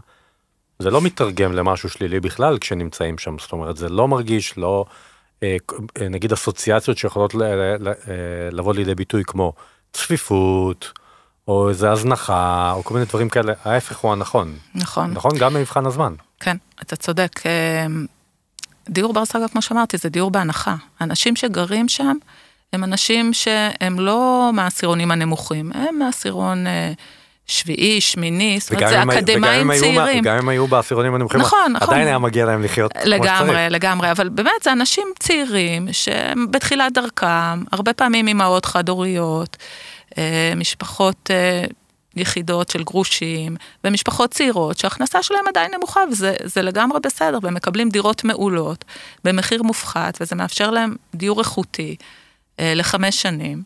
זה 0.79 0.91
לא 0.91 1.01
מתרגם 1.01 1.53
למשהו 1.53 1.89
שלילי 1.89 2.21
בכלל 2.21 2.59
כשנמצאים 2.59 3.19
שם, 3.19 3.37
זאת 3.39 3.53
אומרת, 3.53 3.77
זה 3.77 3.89
לא 3.89 4.09
מרגיש, 4.09 4.59
לא, 4.59 4.85
אה, 5.43 5.57
נגיד 6.11 6.33
אסוציאציות 6.33 6.99
שיכולות 6.99 7.35
לבוא 8.53 8.75
לידי 8.75 8.95
ביטוי 8.95 9.23
כמו 9.27 9.53
צפיפות, 9.93 10.93
או 11.49 11.69
איזה 11.69 11.91
הזנחה, 11.91 12.73
או 12.77 12.85
כל 12.85 12.95
מיני 12.95 13.07
דברים 13.07 13.29
כאלה, 13.29 13.53
ההפך 13.65 13.99
הוא 13.99 14.13
הנכון. 14.13 14.57
נכון. 14.75 15.11
נכון? 15.11 15.33
גם 15.39 15.55
במבחן 15.55 15.87
הזמן. 15.87 16.15
כן, 16.41 16.57
אתה 16.83 16.97
צודק. 16.97 17.47
אה, 17.47 17.87
דיור 18.89 19.13
בר 19.13 19.25
סגה, 19.25 19.49
כמו 19.49 19.63
שאמרתי, 19.63 19.97
זה 19.97 20.09
דיור 20.09 20.31
בהנחה. 20.31 20.75
אנשים 21.01 21.37
שגרים 21.37 21.89
שם, 21.89 22.17
הם 22.73 22.85
אנשים 22.85 23.33
שהם 23.33 24.01
לא 24.01 24.51
מהעשירונים 24.55 25.11
הנמוכים, 25.11 25.71
הם 25.75 25.99
מהעשירון 25.99 26.67
אה, 26.67 26.93
שביעי, 27.47 28.01
שמיני, 28.01 28.59
זאת 28.61 28.73
אומרת, 28.73 28.89
זה 28.89 29.03
אקדמאים 29.03 29.71
צעירים. 29.79 30.25
גם 30.25 30.37
אם 30.37 30.49
היו 30.49 30.67
בעשירונים 30.67 31.15
הנמוכים, 31.15 31.41
נכון, 31.41 31.73
נכון. 31.75 31.89
עדיין 31.89 32.09
היה 32.09 32.19
מגיע 32.19 32.47
להם 32.47 32.63
לחיות 32.63 32.93
כמו 32.93 33.01
שצריך. 33.01 33.21
לגמרי, 33.21 33.67
לגמרי, 33.71 34.11
אבל 34.11 34.29
באמת 34.29 34.63
זה 34.65 34.73
אנשים 34.73 35.09
צעירים 35.19 35.89
שהם 35.93 36.51
בתחילת 36.51 36.93
דרכם, 36.93 37.65
הרבה 37.73 37.93
פעמים 37.93 38.29
אימהות 38.29 38.65
חד-הוריות. 38.65 39.57
אה, 40.19 40.53
משפחות 40.57 41.31
אה, 41.31 41.65
יחידות 42.17 42.71
של 42.71 42.83
גרושים, 42.85 43.57
ומשפחות 43.85 44.31
צעירות 44.31 44.79
שההכנסה 44.79 45.23
שלהם 45.23 45.49
עדיין 45.49 45.71
נמוכה, 45.75 46.01
וזה 46.11 46.63
לגמרי 46.63 47.01
בסדר, 47.01 47.39
והם 47.43 47.55
מקבלים 47.55 47.89
דירות 47.89 48.25
מעולות 48.25 48.85
במחיר 49.25 49.63
מופחת, 49.63 50.19
וזה 50.21 50.37
מאפשר 50.37 50.71
להם 50.71 50.97
דיור 51.15 51.39
איכותי 51.41 51.97
לחמש 52.61 53.23
שנים. 53.23 53.63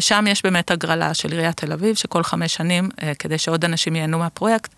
שם 0.00 0.24
יש 0.28 0.42
באמת 0.42 0.70
הגרלה 0.70 1.14
של 1.14 1.30
עיריית 1.32 1.56
תל 1.56 1.72
אביב, 1.72 1.94
שכל 1.94 2.22
חמש 2.22 2.54
שנים, 2.54 2.88
כדי 3.18 3.38
שעוד 3.38 3.64
אנשים 3.64 3.96
ייהנו 3.96 4.18
מהפרויקט, 4.18 4.74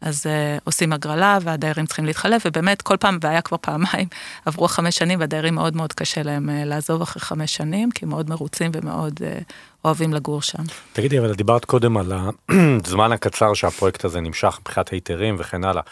אז 0.00 0.26
עושים 0.64 0.92
הגרלה 0.92 1.38
והדיירים 1.42 1.86
צריכים 1.86 2.04
להתחלף, 2.04 2.42
ובאמת 2.46 2.82
כל 2.82 2.96
פעם, 2.96 3.18
והיה 3.20 3.40
כבר 3.40 3.56
פעמיים, 3.60 4.08
עברו 4.46 4.68
חמש 4.68 4.96
שנים 4.96 5.20
והדיירים 5.20 5.54
מאוד 5.54 5.76
מאוד 5.76 5.92
קשה 5.92 6.22
להם 6.22 6.50
לעזוב 6.52 7.02
אחרי 7.02 7.20
חמש 7.20 7.54
שנים, 7.54 7.90
כי 7.90 8.04
הם 8.04 8.08
מאוד 8.08 8.30
מרוצים 8.30 8.70
ומאוד 8.74 9.20
אוהבים 9.84 10.14
לגור 10.14 10.42
שם. 10.42 10.62
תגידי, 10.92 11.18
אבל 11.18 11.34
דיברת 11.34 11.64
קודם 11.64 11.96
על 11.96 12.12
הזמן 12.84 13.12
הקצר 13.16 13.54
שהפרויקט 13.54 14.04
הזה 14.04 14.20
נמשך 14.20 14.58
מבחינת 14.60 14.88
היתרים 14.88 15.36
וכן 15.38 15.64
הלאה, 15.64 15.82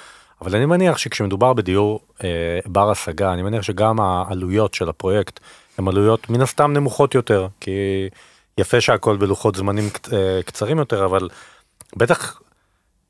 אבל 0.42 0.56
אני 0.56 0.66
מניח 0.66 0.98
שכשמדובר 0.98 1.52
בדיור 1.52 2.00
uh, 2.18 2.22
בר 2.66 2.90
השגה, 2.90 3.32
אני 3.32 3.42
מניח 3.42 3.62
שגם 3.62 4.00
העלויות 4.00 4.74
של 4.74 4.88
הפרויקט 4.88 5.40
הן 5.78 5.88
עלויות 5.88 6.30
מן 6.30 6.40
הסתם 6.40 6.72
נמוכות 6.72 7.14
יותר, 7.14 7.48
כי 7.60 7.70
יפה 8.58 8.80
שהכל 8.80 9.16
בלוחות 9.16 9.54
זמנים 9.54 9.88
uh, 9.94 10.10
קצרים 10.44 10.78
יותר, 10.78 11.04
אבל 11.04 11.28
בטח 11.96 12.40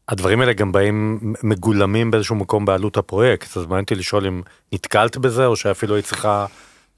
הדברים 0.08 0.40
האלה 0.40 0.52
גם 0.52 0.72
באים 0.72 1.20
מגולמים 1.42 2.10
באיזשהו 2.10 2.36
מקום 2.36 2.64
בעלות 2.64 2.96
הפרויקט, 2.96 3.56
אז 3.56 3.66
מעניין 3.66 3.82
אותי 3.82 3.94
לשאול 3.94 4.26
אם 4.26 4.42
נתקלת 4.72 5.16
בזה, 5.16 5.46
או 5.46 5.56
שאפילו 5.56 5.94
היית 5.94 6.04
צריכה, 6.04 6.46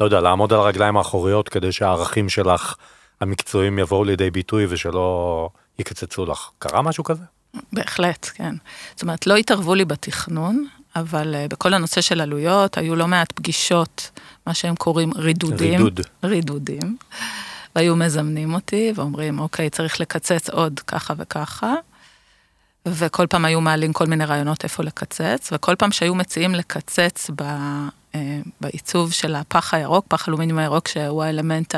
לא 0.00 0.04
יודע, 0.04 0.20
לעמוד 0.20 0.52
על 0.52 0.60
הרגליים 0.60 0.96
האחוריות 0.96 1.48
כדי 1.48 1.72
שהערכים 1.72 2.28
שלך 2.28 2.75
המקצועיים 3.20 3.78
יבואו 3.78 4.04
לידי 4.04 4.30
ביטוי 4.30 4.66
ושלא 4.68 5.48
יקצצו 5.78 6.26
לך. 6.26 6.48
קרה 6.58 6.82
משהו 6.82 7.04
כזה? 7.04 7.22
בהחלט, 7.72 8.30
כן. 8.34 8.54
זאת 8.94 9.02
אומרת, 9.02 9.26
לא 9.26 9.37
התערבו 9.37 9.75
לי 9.75 9.84
בתכנון, 9.84 10.66
אבל 11.00 11.35
uh, 11.35 11.49
בכל 11.49 11.75
הנושא 11.75 12.00
של 12.00 12.21
עלויות, 12.21 12.78
היו 12.78 12.97
לא 12.97 13.07
מעט 13.09 13.33
פגישות, 13.33 14.11
מה 14.47 14.55
שהם 14.55 14.76
קוראים 14.76 15.11
רידודים. 15.17 15.85
רידוד. 15.85 16.00
רידודים. 16.25 16.97
והיו 17.76 17.97
מזמנים 17.97 18.55
אותי 18.55 18.93
ואומרים, 18.95 19.38
אוקיי, 19.38 19.71
צריך 19.71 20.00
לקצץ 20.00 20.50
עוד 20.50 20.81
ככה 20.81 21.14
וככה. 21.19 21.75
וכל 22.87 23.26
פעם 23.26 23.45
היו 23.45 23.61
מעלים 23.61 23.93
כל 23.93 24.07
מיני 24.07 24.25
רעיונות 24.25 24.64
איפה 24.64 24.83
לקצץ, 24.83 25.50
וכל 25.52 25.75
פעם 25.76 25.93
שהיו 25.93 26.14
מציעים 26.14 26.55
לקצץ 26.55 27.31
ב, 27.37 27.43
אה, 28.14 28.40
בעיצוב 28.61 29.12
של 29.12 29.35
הפח 29.35 29.75
הירוק, 29.75 30.05
פח 30.09 30.28
אלומיניום 30.28 30.59
הירוק, 30.59 30.88
שהוא 30.88 31.23
האלמנט 31.23 31.75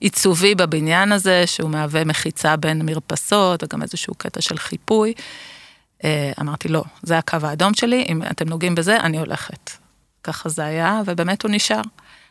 העיצובי 0.00 0.54
בבניין 0.54 1.12
הזה, 1.12 1.46
שהוא 1.46 1.70
מהווה 1.70 2.04
מחיצה 2.04 2.56
בין 2.56 2.86
מרפסות, 2.86 3.62
וגם 3.62 3.82
איזשהו 3.82 4.14
קטע 4.14 4.40
של 4.40 4.58
חיפוי. 4.58 5.14
אה, 6.04 6.32
אמרתי, 6.40 6.68
לא, 6.68 6.84
זה 7.02 7.18
הקו 7.18 7.38
האדום 7.42 7.74
שלי, 7.74 8.04
אם 8.08 8.22
אתם 8.22 8.48
נוגעים 8.48 8.74
בזה, 8.74 8.96
אני 8.96 9.18
הולכת. 9.18 9.70
ככה 10.22 10.48
זה 10.48 10.64
היה, 10.64 11.02
ובאמת 11.06 11.42
הוא 11.42 11.50
נשאר. 11.50 11.82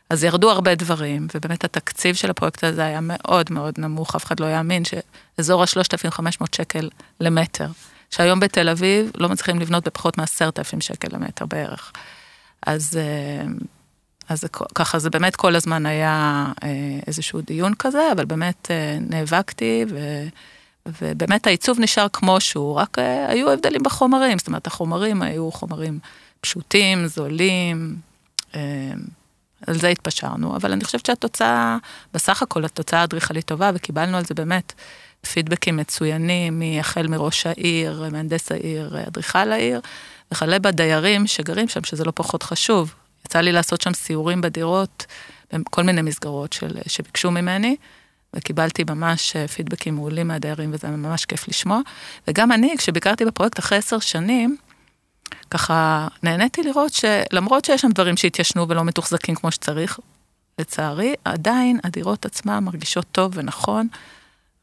אז 0.09 0.23
ירדו 0.23 0.51
הרבה 0.51 0.75
דברים, 0.75 1.27
ובאמת 1.35 1.63
התקציב 1.63 2.15
של 2.15 2.29
הפרויקט 2.29 2.63
הזה 2.63 2.85
היה 2.85 2.99
מאוד 3.01 3.51
מאוד 3.51 3.75
נמוך, 3.77 4.15
אף 4.15 4.25
אחד 4.25 4.39
לא 4.39 4.45
יאמין 4.45 4.83
שאזור 4.85 5.63
ה-3,500 5.63 6.45
שקל 6.55 6.89
למטר. 7.19 7.67
שהיום 8.09 8.39
בתל 8.39 8.69
אביב 8.69 9.11
לא 9.17 9.29
מצליחים 9.29 9.59
לבנות 9.59 9.83
בפחות 9.83 10.17
מ-10,000 10.17 10.79
שקל 10.79 11.07
למטר 11.11 11.45
בערך. 11.45 11.91
אז, 12.67 12.97
אה, 12.97 13.45
אז 14.29 14.45
ככה, 14.75 14.99
זה 14.99 15.09
באמת 15.09 15.35
כל 15.35 15.55
הזמן 15.55 15.85
היה 15.85 16.45
אה, 16.63 16.69
איזשהו 17.07 17.41
דיון 17.41 17.73
כזה, 17.75 18.11
אבל 18.11 18.25
באמת 18.25 18.71
נאבקתי, 19.09 19.85
ו, 19.89 19.97
ובאמת 20.87 21.47
העיצוב 21.47 21.79
נשאר 21.79 22.07
כמו 22.13 22.41
שהוא, 22.41 22.75
רק 22.75 22.97
היו 23.27 23.51
הבדלים 23.51 23.83
בחומרים, 23.83 24.37
זאת 24.37 24.47
אומרת, 24.47 24.67
החומרים 24.67 25.21
היו 25.21 25.51
חומרים 25.51 25.99
פשוטים, 26.41 27.07
זולים. 27.07 27.95
על 29.67 29.77
זה 29.77 29.87
התפשרנו, 29.87 30.55
אבל 30.55 30.71
אני 30.71 30.83
חושבת 30.83 31.05
שהתוצאה, 31.05 31.77
בסך 32.13 32.41
הכל 32.41 32.65
התוצאה 32.65 33.01
האדריכלית 33.01 33.45
טובה, 33.45 33.71
וקיבלנו 33.73 34.17
על 34.17 34.25
זה 34.25 34.33
באמת 34.33 34.73
פידבקים 35.33 35.77
מצוינים, 35.77 36.61
החל 36.79 37.07
מראש 37.07 37.47
העיר, 37.47 38.09
מהנדס 38.11 38.51
העיר, 38.51 39.07
אדריכל 39.07 39.51
העיר, 39.51 39.81
וכלה 40.31 40.59
בדיירים 40.59 41.27
שגרים 41.27 41.67
שם, 41.67 41.83
שזה 41.83 42.03
לא 42.03 42.11
פחות 42.15 42.43
חשוב. 42.43 42.93
יצא 43.25 43.39
לי 43.39 43.51
לעשות 43.51 43.81
שם 43.81 43.93
סיורים 43.93 44.41
בדירות, 44.41 45.05
בכל 45.53 45.83
מיני 45.83 46.01
מסגרות 46.01 46.53
של, 46.53 46.77
שביקשו 46.87 47.31
ממני, 47.31 47.75
וקיבלתי 48.33 48.83
ממש 48.89 49.35
פידבקים 49.55 49.95
מעולים 49.95 50.27
מהדיירים, 50.27 50.71
וזה 50.73 50.87
ממש 50.87 51.25
כיף 51.25 51.47
לשמוע. 51.47 51.79
וגם 52.27 52.51
אני, 52.51 52.75
כשביקרתי 52.77 53.25
בפרויקט 53.25 53.59
אחרי 53.59 53.77
עשר 53.77 53.99
שנים, 53.99 54.57
ככה 55.51 56.07
נהניתי 56.23 56.63
לראות 56.63 56.91
שלמרות 56.93 57.65
שיש 57.65 57.81
שם 57.81 57.89
דברים 57.89 58.17
שהתיישנו 58.17 58.69
ולא 58.69 58.83
מתוחזקים 58.83 59.35
כמו 59.35 59.51
שצריך, 59.51 59.99
לצערי, 60.59 61.13
עדיין 61.25 61.79
הדירות 61.83 62.25
עצמן 62.25 62.63
מרגישות 62.63 63.05
טוב 63.11 63.31
ונכון, 63.35 63.87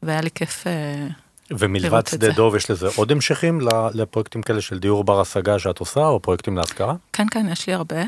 והיה 0.03 0.21
לי 0.21 0.29
כיף... 0.35 0.67
אה, 0.67 1.07
ומלבד 1.51 1.85
לראות 1.85 2.07
את 2.07 2.09
שדה 2.09 2.27
זה. 2.27 2.33
דוב 2.33 2.55
יש 2.55 2.71
לזה 2.71 2.87
עוד 2.95 3.11
המשכים 3.11 3.59
לפרויקטים 3.93 4.41
כאלה 4.41 4.61
של 4.61 4.79
דיור 4.79 5.03
בר 5.03 5.21
השגה 5.21 5.59
שאת 5.59 5.79
עושה 5.79 5.99
או 5.99 6.19
פרויקטים 6.19 6.57
להשכרה? 6.57 6.95
כן, 7.13 7.25
כן, 7.31 7.45
יש 7.51 7.67
לי 7.67 7.73
הרבה. 7.73 8.03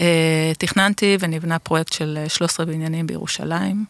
אה, 0.00 0.52
תכננתי 0.58 1.16
ונבנה 1.20 1.58
פרויקט 1.58 1.92
של 1.92 2.18
אה, 2.22 2.28
13 2.28 2.66
בניינים 2.66 3.06
בירושלים, 3.06 3.84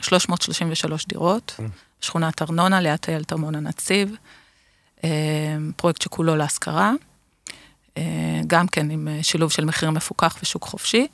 333 0.00 1.06
דירות, 1.06 1.60
שכונת 2.00 2.42
ארנונה 2.42 2.80
ליד 2.80 2.96
טיילת 2.96 3.32
ארמון 3.32 3.54
הנציב, 3.54 4.14
אה, 5.04 5.10
פרויקט 5.76 6.02
שכולו 6.02 6.36
להשכרה, 6.36 6.92
אה, 7.96 8.02
גם 8.46 8.68
כן 8.68 8.90
עם 8.90 9.08
אה, 9.08 9.18
שילוב 9.22 9.52
של 9.52 9.64
מחיר 9.64 9.90
מפוקח 9.90 10.36
ושוק 10.42 10.64
חופשי. 10.64 11.06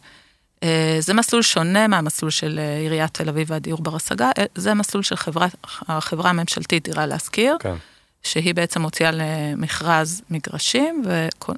זה 0.98 1.14
מסלול 1.14 1.42
שונה 1.42 1.88
מהמסלול 1.88 2.30
של 2.30 2.60
עיריית 2.80 3.14
תל 3.14 3.28
אביב 3.28 3.50
והדיור 3.50 3.82
בר 3.82 3.96
השגה, 3.96 4.30
זה 4.54 4.74
מסלול 4.74 5.02
של 5.02 5.16
חברה, 5.16 5.46
החברה 5.88 6.30
הממשלתית 6.30 6.84
דירה 6.84 7.06
להשכיר. 7.06 7.56
כן. 7.60 7.74
שהיא 8.22 8.54
בעצם 8.54 8.82
מוציאה 8.82 9.10
למכרז 9.12 10.22
מגרשים, 10.30 11.02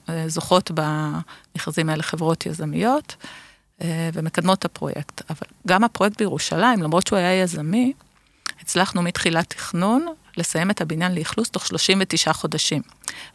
וזוכות 0.08 0.70
במכרזים 0.74 1.88
האלה 1.88 2.02
חברות 2.02 2.46
יזמיות, 2.46 3.16
ומקדמות 3.84 4.58
את 4.58 4.64
הפרויקט. 4.64 5.22
אבל 5.30 5.46
גם 5.66 5.84
הפרויקט 5.84 6.18
בירושלים, 6.18 6.82
למרות 6.82 7.06
שהוא 7.06 7.18
היה 7.18 7.42
יזמי, 7.42 7.92
הצלחנו 8.60 9.02
מתחילת 9.02 9.50
תכנון 9.50 10.06
לסיים 10.36 10.70
את 10.70 10.80
הבניין 10.80 11.14
לאכלוס 11.14 11.50
תוך 11.50 11.66
39 11.66 12.32
חודשים. 12.32 12.82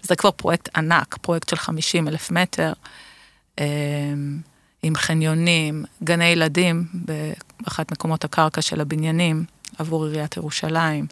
זה 0.01 0.15
כבר 0.15 0.31
פרויקט 0.31 0.77
ענק, 0.77 1.17
פרויקט 1.21 1.49
של 1.49 1.55
50 1.55 2.07
אלף 2.07 2.31
מטר, 2.31 2.73
אה, 3.59 3.65
עם 4.83 4.95
חניונים, 4.95 5.85
גני 6.03 6.25
ילדים 6.25 6.85
באחת 6.93 7.91
מקומות 7.91 8.23
הקרקע 8.23 8.61
של 8.61 8.81
הבניינים 8.81 9.45
עבור 9.77 10.05
עיריית 10.05 10.37
ירושלים, 10.37 11.07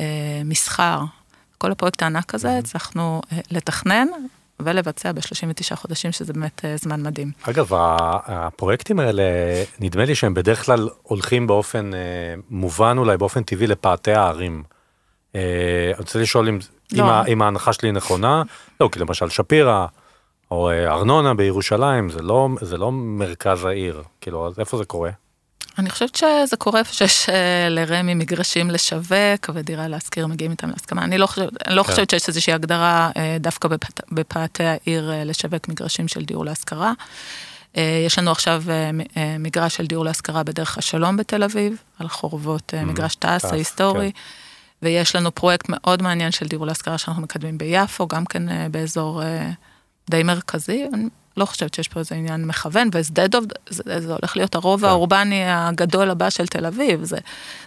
אה, 0.00 0.42
מסחר. 0.44 1.00
כל 1.58 1.72
הפרויקט 1.72 2.02
הענק 2.02 2.34
הזה 2.34 2.58
הצלחנו 2.58 3.20
אה, 3.32 3.38
לתכנן 3.50 4.06
ולבצע 4.64 5.12
ב-39 5.12 5.76
חודשים, 5.76 6.12
שזה 6.12 6.32
באמת 6.32 6.64
אה, 6.64 6.76
זמן 6.76 7.02
מדהים. 7.02 7.30
אגב, 7.42 7.70
הפרויקטים 8.26 9.00
האלה, 9.00 9.22
נדמה 9.80 10.04
לי 10.04 10.14
שהם 10.14 10.34
בדרך 10.34 10.64
כלל 10.66 10.88
הולכים 11.02 11.46
באופן 11.46 11.94
אה, 11.94 12.34
מובן 12.50 12.98
אולי, 12.98 13.16
באופן 13.16 13.42
טבעי 13.42 13.66
לפאתי 13.66 14.12
הערים. 14.12 14.62
אה, 15.34 15.40
אני 15.94 15.98
רוצה 15.98 16.18
לשאול 16.18 16.48
אם, 16.48 16.58
לא. 16.92 17.04
אם, 17.04 17.26
אם 17.28 17.42
ההנחה 17.42 17.72
שלי 17.72 17.92
נכונה, 17.92 18.42
לא, 18.80 18.88
כי 18.92 18.98
למשל 18.98 19.28
שפירא, 19.28 19.86
או 20.50 20.70
ארנונה 20.70 21.34
בירושלים, 21.34 22.10
זה 22.10 22.22
לא, 22.22 22.48
זה 22.60 22.78
לא 22.78 22.92
מרכז 22.92 23.64
העיר, 23.64 24.02
כאילו, 24.20 24.46
אז 24.46 24.58
איפה 24.58 24.76
זה 24.76 24.84
קורה? 24.84 25.10
אני 25.78 25.90
חושבת 25.90 26.14
שזה 26.14 26.56
קורה 26.58 26.78
איפה 26.80 26.94
שיש 26.94 27.28
אה, 27.28 27.68
לרמ"י 27.68 28.14
מגרשים 28.14 28.70
לשווק 28.70 29.50
ודירה 29.54 29.88
להשכיר, 29.88 30.26
מגיעים 30.26 30.50
איתם 30.50 30.70
להסכמה. 30.70 31.04
אני 31.04 31.18
לא 31.18 31.26
חושבת, 31.26 31.66
אני 31.66 31.74
לא 31.76 31.82
כן. 31.82 31.90
חושבת 31.90 32.10
שיש 32.10 32.28
איזושהי 32.28 32.52
הגדרה 32.52 33.10
אה, 33.16 33.36
דווקא 33.40 33.68
בפת- 33.68 34.00
בפאתי 34.12 34.64
העיר 34.64 35.12
אה, 35.12 35.24
לשווק 35.24 35.68
מגרשים 35.68 36.08
של 36.08 36.24
דיור 36.24 36.44
להשכרה. 36.44 36.92
יש 38.06 38.18
לנו 38.18 38.30
עכשיו 38.30 38.62
מגרש 39.38 39.76
של 39.76 39.86
דיור 39.86 40.04
להשכרה 40.04 40.42
בדרך 40.42 40.78
השלום 40.78 41.16
בתל 41.16 41.42
אביב, 41.42 41.76
על 41.98 42.08
חורבות 42.08 42.74
אה, 42.74 42.84
מגרש 42.84 43.14
תעש 43.14 43.44
ההיסטורי. 43.44 44.12
כן. 44.12 44.18
ויש 44.82 45.16
לנו 45.16 45.34
פרויקט 45.34 45.66
מאוד 45.68 46.02
מעניין 46.02 46.30
של 46.32 46.46
דיור 46.46 46.66
להשכרה 46.66 46.98
שאנחנו 46.98 47.22
מקדמים 47.22 47.58
ביפו, 47.58 48.06
גם 48.08 48.24
כן 48.24 48.42
באזור 48.72 49.22
די 50.10 50.22
מרכזי. 50.22 50.84
לא 51.36 51.44
חושבת 51.44 51.74
שיש 51.74 51.88
פה 51.88 52.00
איזה 52.00 52.14
עניין 52.14 52.46
מכוון, 52.46 52.88
ושדה 52.94 53.26
דוב, 53.26 53.44
זה, 53.68 54.00
זה 54.00 54.12
הולך 54.12 54.36
להיות 54.36 54.54
הרובע 54.54 54.88
כן. 54.88 54.92
האורבני 54.92 55.42
הגדול 55.46 56.10
הבא 56.10 56.30
של 56.30 56.46
תל 56.46 56.66
אביב. 56.66 57.04
זה, 57.04 57.18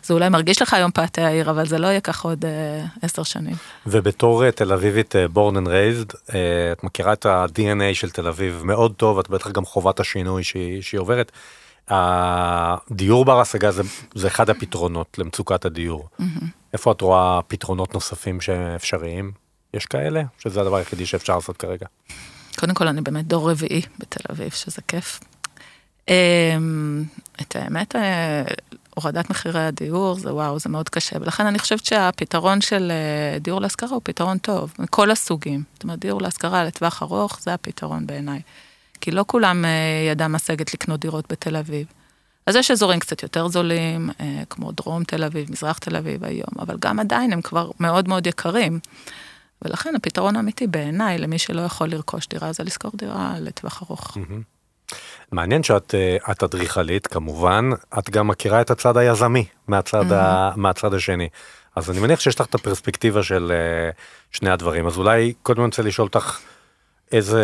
זה 0.03 0.13
אולי 0.13 0.29
מרגיש 0.29 0.61
לך 0.61 0.73
היום 0.73 0.91
פאתי 0.91 1.21
העיר, 1.21 1.49
אבל 1.49 1.67
זה 1.67 1.77
לא 1.77 1.87
יהיה 1.87 2.01
כך 2.01 2.25
עוד 2.25 2.45
אה, 2.45 2.85
עשר 3.01 3.23
שנים. 3.23 3.55
ובתור 3.87 4.45
אה, 4.45 4.51
תל 4.51 4.73
אביבית 4.73 5.15
אה, 5.15 5.25
born 5.25 5.55
and 5.55 5.67
raised, 5.67 6.15
אה, 6.33 6.71
את 6.71 6.83
מכירה 6.83 7.13
את 7.13 7.25
ה-DNA 7.25 7.93
של 7.93 8.09
תל 8.09 8.27
אביב 8.27 8.61
מאוד 8.63 8.93
טוב, 8.97 9.19
את 9.19 9.29
בטח 9.29 9.51
גם 9.51 9.65
חובת 9.65 9.99
השינוי 9.99 10.43
שהיא, 10.43 10.81
שהיא 10.81 10.99
עוברת. 10.99 11.31
הדיור 11.87 13.25
בר 13.25 13.41
השגה 13.41 13.71
זה, 13.71 13.83
זה 14.15 14.27
אחד 14.27 14.49
הפתרונות 14.49 15.17
למצוקת 15.17 15.65
הדיור. 15.65 16.09
איפה 16.73 16.91
את 16.91 17.01
רואה 17.01 17.39
פתרונות 17.47 17.93
נוספים 17.93 18.41
שאפשריים? 18.41 19.31
יש 19.73 19.85
כאלה? 19.85 20.23
שזה 20.39 20.61
הדבר 20.61 20.75
היחידי 20.75 21.05
שאפשר 21.05 21.35
לעשות 21.35 21.57
כרגע. 21.57 21.85
קודם 22.55 22.73
כל, 22.73 22.87
אני 22.87 23.01
באמת 23.01 23.27
דור 23.27 23.51
רביעי 23.51 23.81
בתל 23.99 24.23
אביב, 24.31 24.49
שזה 24.49 24.81
כיף. 24.87 25.19
אמ, 26.07 27.03
את 27.41 27.55
האמת, 27.55 27.95
אה, 27.95 28.43
הורדת 28.95 29.29
מחירי 29.29 29.65
הדיור, 29.65 30.15
זה 30.15 30.33
וואו, 30.33 30.59
זה 30.59 30.69
מאוד 30.69 30.89
קשה, 30.89 31.17
ולכן 31.21 31.45
אני 31.45 31.59
חושבת 31.59 31.85
שהפתרון 31.85 32.61
של 32.61 32.91
אה, 32.91 33.39
דיור 33.39 33.61
להשכרה 33.61 33.89
הוא 33.89 34.01
פתרון 34.03 34.37
טוב, 34.37 34.73
מכל 34.79 35.11
הסוגים. 35.11 35.63
זאת 35.73 35.83
אומרת, 35.83 35.99
דיור 35.99 36.21
להשכרה 36.21 36.63
לטווח 36.63 37.03
ארוך, 37.03 37.39
זה 37.41 37.53
הפתרון 37.53 38.07
בעיניי. 38.07 38.41
כי 39.01 39.11
לא 39.11 39.25
כולם 39.27 39.65
אה, 39.65 39.69
ידם 40.11 40.31
משגת 40.31 40.73
לקנות 40.73 40.99
דירות 40.99 41.31
בתל 41.31 41.55
אביב. 41.55 41.87
אז 42.47 42.55
יש 42.55 42.71
אזורים 42.71 42.99
קצת 42.99 43.23
יותר 43.23 43.47
זולים, 43.47 44.09
כמו 44.49 44.71
דרום 44.71 45.03
תל 45.03 45.23
אביב, 45.23 45.51
מזרח 45.51 45.77
תל 45.77 45.95
אביב 45.95 46.23
היום, 46.23 46.49
אבל 46.59 46.77
גם 46.79 46.99
עדיין 46.99 47.33
הם 47.33 47.41
כבר 47.41 47.71
מאוד 47.79 48.07
מאוד 48.07 48.27
יקרים. 48.27 48.79
ולכן 49.61 49.95
הפתרון 49.95 50.35
האמיתי 50.35 50.67
בעיניי, 50.67 51.17
למי 51.17 51.39
שלא 51.39 51.61
יכול 51.61 51.87
לרכוש 51.87 52.27
דירה, 52.27 52.53
זה 52.53 52.63
לשכור 52.63 52.91
דירה 52.95 53.35
לטווח 53.39 53.83
ארוך. 53.83 54.17
מעניין 55.31 55.63
שאת 55.63 55.95
אה, 55.95 56.17
אדריכלית 56.43 57.07
כמובן, 57.07 57.69
את 57.99 58.09
גם 58.09 58.27
מכירה 58.27 58.61
את 58.61 58.71
הצד 58.71 58.97
היזמי 58.97 59.45
מהצד, 59.67 60.11
ה, 60.11 60.51
מהצד 60.55 60.93
השני. 60.93 61.29
אז 61.75 61.91
אני 61.91 61.99
מניח 61.99 62.19
שיש 62.19 62.39
לך 62.39 62.47
את 62.47 62.55
הפרספקטיבה 62.55 63.23
של 63.23 63.51
אה, 63.51 63.89
שני 64.31 64.49
הדברים. 64.49 64.87
אז 64.87 64.97
אולי 64.97 65.33
קודם 65.43 65.59
אני 65.59 65.65
רוצה 65.65 65.81
לשאול 65.81 66.05
אותך 66.07 66.39
איזה 67.11 67.43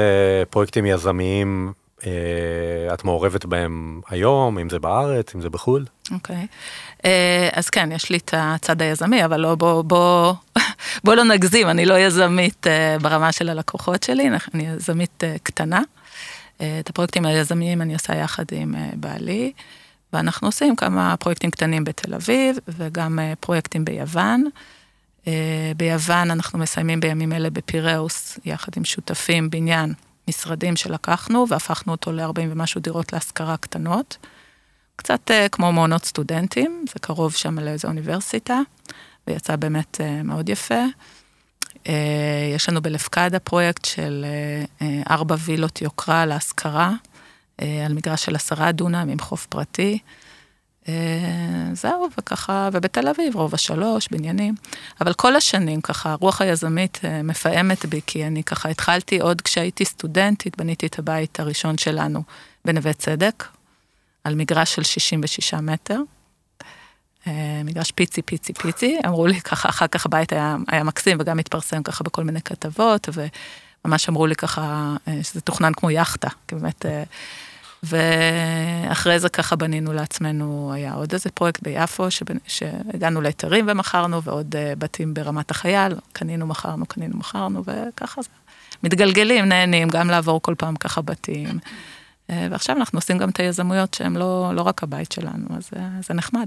פרויקטים 0.50 0.86
יזמיים 0.86 1.74
אה, 2.06 2.94
את 2.94 3.04
מעורבת 3.04 3.46
בהם 3.46 4.02
היום, 4.10 4.60
אם 4.60 4.70
זה 4.70 4.80
בארץ, 4.80 5.36
אם 5.36 5.42
זה 5.42 5.50
בחו"ל. 5.50 5.86
אוקיי. 6.12 6.36
אה, 6.36 6.46
אז 7.54 7.70
כן, 7.70 7.92
יש 7.92 8.10
לי 8.10 8.18
את 8.18 8.34
הצד 8.38 8.82
היזמי, 8.82 9.26
אבל 9.26 9.40
לא, 9.40 9.56
בוא, 9.56 9.82
בוא, 9.82 10.34
בוא 11.04 11.16
לא 11.16 11.24
נגזים, 11.24 11.68
אני 11.68 11.86
לא 11.86 12.00
יזמית 12.00 12.68
אה, 12.68 12.98
ברמה 13.02 13.32
של 13.32 13.50
הלקוחות 13.50 14.04
שלי, 14.04 14.30
אני 14.54 14.68
יזמית 14.68 15.24
אה, 15.24 15.36
קטנה. 15.44 15.82
אה, 16.62 16.80
את 16.80 16.90
הפרויקטים 16.90 17.26
היזמיים 17.26 17.82
אני 17.82 17.94
עושה 17.94 18.16
יחד 18.16 18.46
עם 18.52 18.76
אה, 18.76 18.90
בעלי, 18.96 19.52
ואנחנו 20.14 20.48
עושים 20.48 20.76
כמה 20.76 21.18
פרויקטים 21.18 21.52
קטנים 21.52 21.84
בתל 21.84 22.14
אביב, 22.14 22.58
וגם 22.68 23.20
אה, 23.20 23.34
פרויקטים 23.40 23.86
ביוון. 23.86 24.46
אה, 25.28 25.72
ביוון 25.78 26.32
אנחנו 26.32 26.60
מסיימים 26.60 27.00
בימים 27.00 27.34
אלה 27.34 27.50
בפיראוס, 27.50 28.40
יחד 28.46 28.72
עם 28.78 28.86
שותפים, 28.86 29.50
בניין, 29.50 29.94
משרדים 30.28 30.76
שלקחנו, 30.76 31.46
והפכנו 31.50 31.92
אותו 31.92 32.12
ל-40 32.12 32.42
ומשהו 32.50 32.82
דירות 32.82 33.14
להשכרה 33.14 33.58
קטנות. 33.58 34.18
קצת 35.02 35.32
uh, 35.32 35.50
כמו 35.50 35.72
מעונות 35.72 36.06
סטודנטים, 36.06 36.86
זה 36.94 37.00
קרוב 37.02 37.34
שם 37.36 37.60
לאיזו 37.60 37.88
אוניברסיטה, 37.88 38.60
ויצא 39.28 39.56
באמת 39.56 39.98
uh, 40.02 40.24
מאוד 40.24 40.50
יפה. 40.50 40.84
Uh, 41.76 41.90
יש 42.56 42.70
לנו 42.70 42.82
בלפקדה 42.82 43.40
פרויקט 43.40 43.86
של 43.86 44.26
ארבע 45.10 45.36
וילות 45.40 45.82
יוקרה 45.82 46.26
להשכרה, 46.26 46.92
על 47.58 47.94
מגרש 47.94 48.26
של 48.26 48.36
עשרה 48.36 48.72
דונם 48.72 49.08
עם 49.12 49.20
חוף 49.20 49.46
פרטי. 49.46 50.00
זהו, 51.74 52.08
וככה, 52.18 52.70
ובתל 52.74 53.08
אביב, 53.08 53.36
רובע 53.36 53.58
שלוש, 53.58 54.08
בניינים. 54.12 54.56
אבל 55.02 55.14
כל 55.14 55.36
השנים, 55.36 55.82
ככה, 55.82 56.12
הרוח 56.12 56.42
היזמית 56.42 57.00
מפעמת 57.24 57.86
בי, 57.86 58.02
כי 58.08 58.28
אני 58.28 58.44
ככה 58.44 58.70
התחלתי 58.70 59.20
עוד 59.20 59.42
כשהייתי 59.42 59.86
סטודנטית, 59.86 60.58
בניתי 60.58 60.86
את 60.86 61.00
הבית 61.00 61.40
הראשון 61.40 61.78
שלנו 61.78 62.24
בנווה 62.66 62.94
צדק, 62.94 63.44
על 64.24 64.36
מגרש 64.36 64.76
של 64.76 64.84
66 64.84 65.54
מטר. 65.54 66.00
אה, 67.28 67.62
מגרש 67.66 67.92
פיצי, 67.92 68.22
פיצי, 68.22 68.54
פיצי. 68.54 69.00
אמרו 69.06 69.28
לי 69.28 69.42
ככה, 69.42 69.70
אחר 69.70 69.88
כך 69.88 70.06
הבית 70.06 70.32
היה, 70.34 70.56
היה 70.68 70.84
מקסים 70.84 71.18
וגם 71.20 71.40
התפרסם 71.40 71.84
ככה 71.84 72.04
בכל 72.04 72.24
מיני 72.24 72.42
כתבות, 72.42 73.10
וממש 73.86 74.10
אמרו 74.10 74.28
לי 74.28 74.36
ככה 74.36 74.96
אה, 75.08 75.24
שזה 75.24 75.42
תוכנן 75.42 75.74
כמו 75.74 75.92
יאכטה, 75.92 76.30
כי 76.48 76.56
באמת... 76.56 76.86
אה, 76.86 77.04
ואחרי 77.84 79.20
זה 79.20 79.30
ככה 79.30 79.56
בנינו 79.56 79.94
לעצמנו, 79.94 80.72
היה 80.74 80.94
עוד 80.94 81.14
איזה 81.14 81.30
פרויקט 81.30 81.64
ביפו, 81.64 82.12
שבנ... 82.12 82.38
שהגענו 82.48 83.22
להיתרים 83.22 83.66
ומכרנו, 83.68 84.24
ועוד 84.24 84.56
בתים 84.78 85.14
ברמת 85.14 85.52
החייל, 85.52 85.96
קנינו, 86.14 86.48
מכרנו, 86.48 86.86
קנינו, 86.86 87.18
מכרנו, 87.18 87.64
וככה 87.66 88.22
זה. 88.22 88.30
מתגלגלים, 88.84 89.46
נהנים, 89.46 89.90
גם 89.90 90.10
לעבור 90.10 90.42
כל 90.42 90.56
פעם 90.58 90.76
ככה 90.76 91.02
בתים. 91.02 91.60
Uh, 92.32 92.34
ועכשיו 92.52 92.76
אנחנו 92.76 92.98
עושים 92.98 93.18
גם 93.18 93.30
את 93.30 93.40
היזמויות 93.40 93.94
שהן 93.94 94.16
לא, 94.16 94.52
לא 94.56 94.62
רק 94.62 94.84
הבית 94.84 95.12
שלנו, 95.12 95.46
אז 95.58 95.70
uh, 95.74 95.78
זה 96.08 96.14
נחמד. 96.14 96.46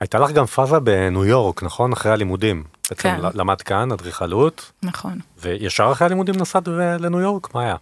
הייתה 0.00 0.18
לך 0.18 0.30
גם 0.30 0.46
פאזה 0.46 0.80
בניו 0.80 1.24
יורק, 1.24 1.62
נכון? 1.62 1.92
אחרי 1.92 2.12
הלימודים. 2.12 2.64
בעצם 2.90 3.02
כן. 3.02 3.20
למדת 3.34 3.62
כאן, 3.62 3.92
אדריכלות, 3.92 4.72
נכון. 4.82 5.18
וישר 5.38 5.88
אחרי 5.92 6.06
הלימודים 6.06 6.34
נסעת 6.34 6.68
לניו 6.68 7.20
יורק, 7.20 7.54
מה 7.54 7.60
היה? 7.62 7.76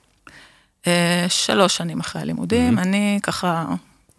Uh, 0.85 0.89
שלוש 1.29 1.77
שנים 1.77 2.01
אחרי 2.01 2.23
הלימודים, 2.23 2.79
אני 2.79 3.21
ככה, 3.23 3.67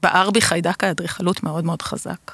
בער 0.04 0.32
בי 0.32 0.42
חיידק 0.42 0.84
האדריכלות 0.84 1.44
מאוד 1.44 1.66
מאוד 1.66 1.82
חזק. 1.82 2.32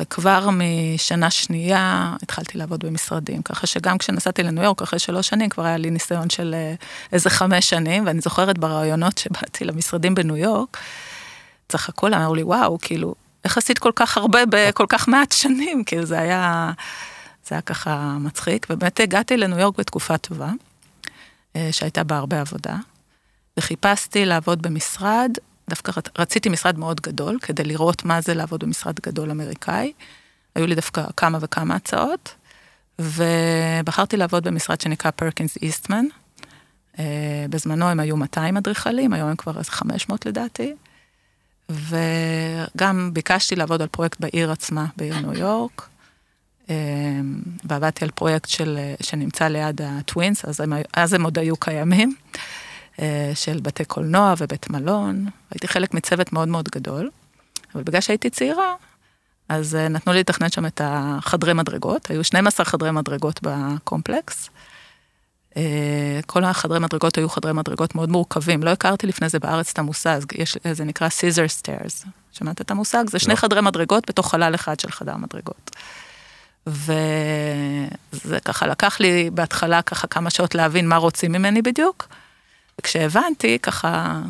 וכבר 0.00 0.48
משנה 0.52 1.30
שנייה 1.30 2.14
התחלתי 2.22 2.58
לעבוד 2.58 2.84
במשרדים, 2.84 3.42
ככה 3.42 3.66
שגם 3.66 3.98
כשנסעתי 3.98 4.42
לניו 4.42 4.64
יורק 4.64 4.82
אחרי 4.82 4.98
שלוש 4.98 5.28
שנים, 5.28 5.48
כבר 5.48 5.64
היה 5.64 5.76
לי 5.76 5.90
ניסיון 5.90 6.30
של 6.30 6.54
אה, 6.54 6.74
איזה 7.12 7.30
חמש 7.30 7.70
שנים, 7.70 8.06
ואני 8.06 8.20
זוכרת 8.20 8.58
ברעיונות 8.58 9.18
שבאתי 9.18 9.64
למשרדים 9.64 10.14
בניו 10.14 10.36
יורק, 10.36 10.78
צחקו 11.68 12.08
לה, 12.08 12.16
אמרו 12.16 12.34
לי, 12.34 12.42
וואו, 12.42 12.78
כאילו, 12.82 13.14
איך 13.44 13.58
עשית 13.58 13.78
כל 13.78 13.92
כך 13.96 14.16
הרבה 14.16 14.40
בכל 14.50 14.86
כך 14.88 15.08
מעט 15.08 15.32
שנים? 15.32 15.84
כאילו, 15.84 16.04
זה 16.06 16.18
היה, 16.18 16.72
זה 17.46 17.54
היה 17.54 17.62
ככה 17.62 18.16
מצחיק, 18.20 18.66
ובאמת 18.70 19.00
הגעתי 19.00 19.36
לניו 19.36 19.58
יורק 19.58 19.78
בתקופה 19.78 20.18
טובה, 20.18 20.50
אה, 21.56 21.68
שהייתה 21.72 22.04
בה 22.04 22.16
הרבה 22.16 22.40
עבודה, 22.40 22.76
וחיפשתי 23.56 24.24
לעבוד 24.24 24.62
במשרד 24.62 25.30
דווקא 25.68 25.92
רציתי 26.18 26.48
משרד 26.48 26.78
מאוד 26.78 27.00
גדול, 27.00 27.38
כדי 27.42 27.64
לראות 27.64 28.04
מה 28.04 28.20
זה 28.20 28.34
לעבוד 28.34 28.64
במשרד 28.64 29.00
גדול 29.00 29.30
אמריקאי. 29.30 29.92
היו 30.54 30.66
לי 30.66 30.74
דווקא 30.74 31.04
כמה 31.16 31.38
וכמה 31.40 31.74
הצעות, 31.74 32.34
ובחרתי 32.98 34.16
לעבוד 34.16 34.44
במשרד 34.44 34.80
שנקרא 34.80 35.10
פרקינס 35.10 35.56
איסטמן. 35.56 36.04
אה, 36.98 37.46
בזמנו 37.50 37.88
הם 37.88 38.00
היו 38.00 38.16
200 38.16 38.56
אדריכלים, 38.56 39.12
היום 39.12 39.28
הם 39.28 39.36
כבר 39.36 39.58
איזה 39.58 39.70
500 39.70 40.26
לדעתי. 40.26 40.74
וגם 41.68 43.10
ביקשתי 43.12 43.56
לעבוד 43.56 43.82
על 43.82 43.88
פרויקט 43.88 44.20
בעיר 44.20 44.52
עצמה, 44.52 44.86
בעיר 44.96 45.20
ניו 45.20 45.38
יורק. 45.38 45.88
אה, 46.70 46.74
ועבדתי 47.64 48.04
על 48.04 48.10
פרויקט 48.10 48.48
של, 48.48 48.78
שנמצא 49.00 49.48
ליד 49.48 49.80
הטווינס, 49.84 50.44
אז 50.44 50.60
הם, 50.60 50.72
אז 50.92 51.12
הם 51.12 51.24
עוד 51.24 51.38
היו 51.38 51.56
קיימים. 51.56 52.14
אה, 53.00 53.32
של 53.34 53.60
בתי 53.62 53.84
קולנוע 53.84 54.34
ובית 54.38 54.70
מלון. 54.70 55.26
הייתי 55.50 55.68
חלק 55.68 55.94
מצוות 55.94 56.32
מאוד 56.32 56.48
מאוד 56.48 56.68
גדול, 56.68 57.10
אבל 57.74 57.82
בגלל 57.82 58.00
שהייתי 58.00 58.30
צעירה, 58.30 58.74
אז 59.48 59.74
אה, 59.74 59.88
נתנו 59.88 60.12
לי 60.12 60.20
לתכנן 60.20 60.50
שם 60.50 60.66
את 60.66 60.80
החדרי 60.84 61.52
מדרגות, 61.52 62.10
היו 62.10 62.24
12 62.24 62.66
חדרי 62.66 62.90
מדרגות 62.90 63.40
בקומפלקס. 63.42 64.50
אה, 65.56 66.20
כל 66.26 66.44
החדרי 66.44 66.78
מדרגות 66.78 67.18
היו 67.18 67.28
חדרי 67.28 67.52
מדרגות 67.52 67.94
מאוד 67.94 68.08
מורכבים, 68.08 68.62
לא 68.62 68.70
הכרתי 68.70 69.06
לפני 69.06 69.28
זה 69.28 69.38
בארץ 69.38 69.70
את 69.70 69.78
המושג, 69.78 70.20
יש, 70.34 70.58
זה 70.72 70.84
נקרא 70.84 71.08
scissor 71.08 71.48
stairs. 71.48 72.04
שמעת 72.32 72.60
את 72.60 72.70
המושג? 72.70 73.04
זה 73.10 73.18
שני 73.18 73.34
לא. 73.34 73.38
חדרי 73.38 73.60
מדרגות 73.60 74.08
בתוך 74.08 74.30
חלל 74.30 74.54
אחד 74.54 74.80
של 74.80 74.90
חדר 74.90 75.16
מדרגות. 75.16 75.70
וזה 76.66 78.40
ככה 78.44 78.66
לקח 78.66 79.00
לי 79.00 79.30
בהתחלה 79.34 79.82
ככה 79.82 80.06
כמה 80.06 80.30
שעות 80.30 80.54
להבין 80.54 80.88
מה 80.88 80.96
רוצים 80.96 81.32
ממני 81.32 81.62
בדיוק. 81.62 82.08
וכשהבנתי, 82.80 83.58
ככה, 83.62 84.20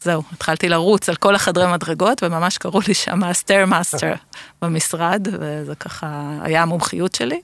זהו, 0.00 0.22
התחלתי 0.32 0.68
לרוץ 0.68 1.08
על 1.08 1.16
כל 1.16 1.34
החדרי 1.34 1.72
מדרגות, 1.72 2.22
וממש 2.22 2.58
קראו 2.58 2.80
לי 2.88 2.94
שם 2.94 3.24
ה 3.24 3.31
stair 3.31 3.66
master 3.66 4.14
במשרד, 4.62 5.28
וזה 5.32 5.74
ככה 5.74 6.38
היה 6.42 6.62
המומחיות 6.62 7.14
שלי. 7.14 7.40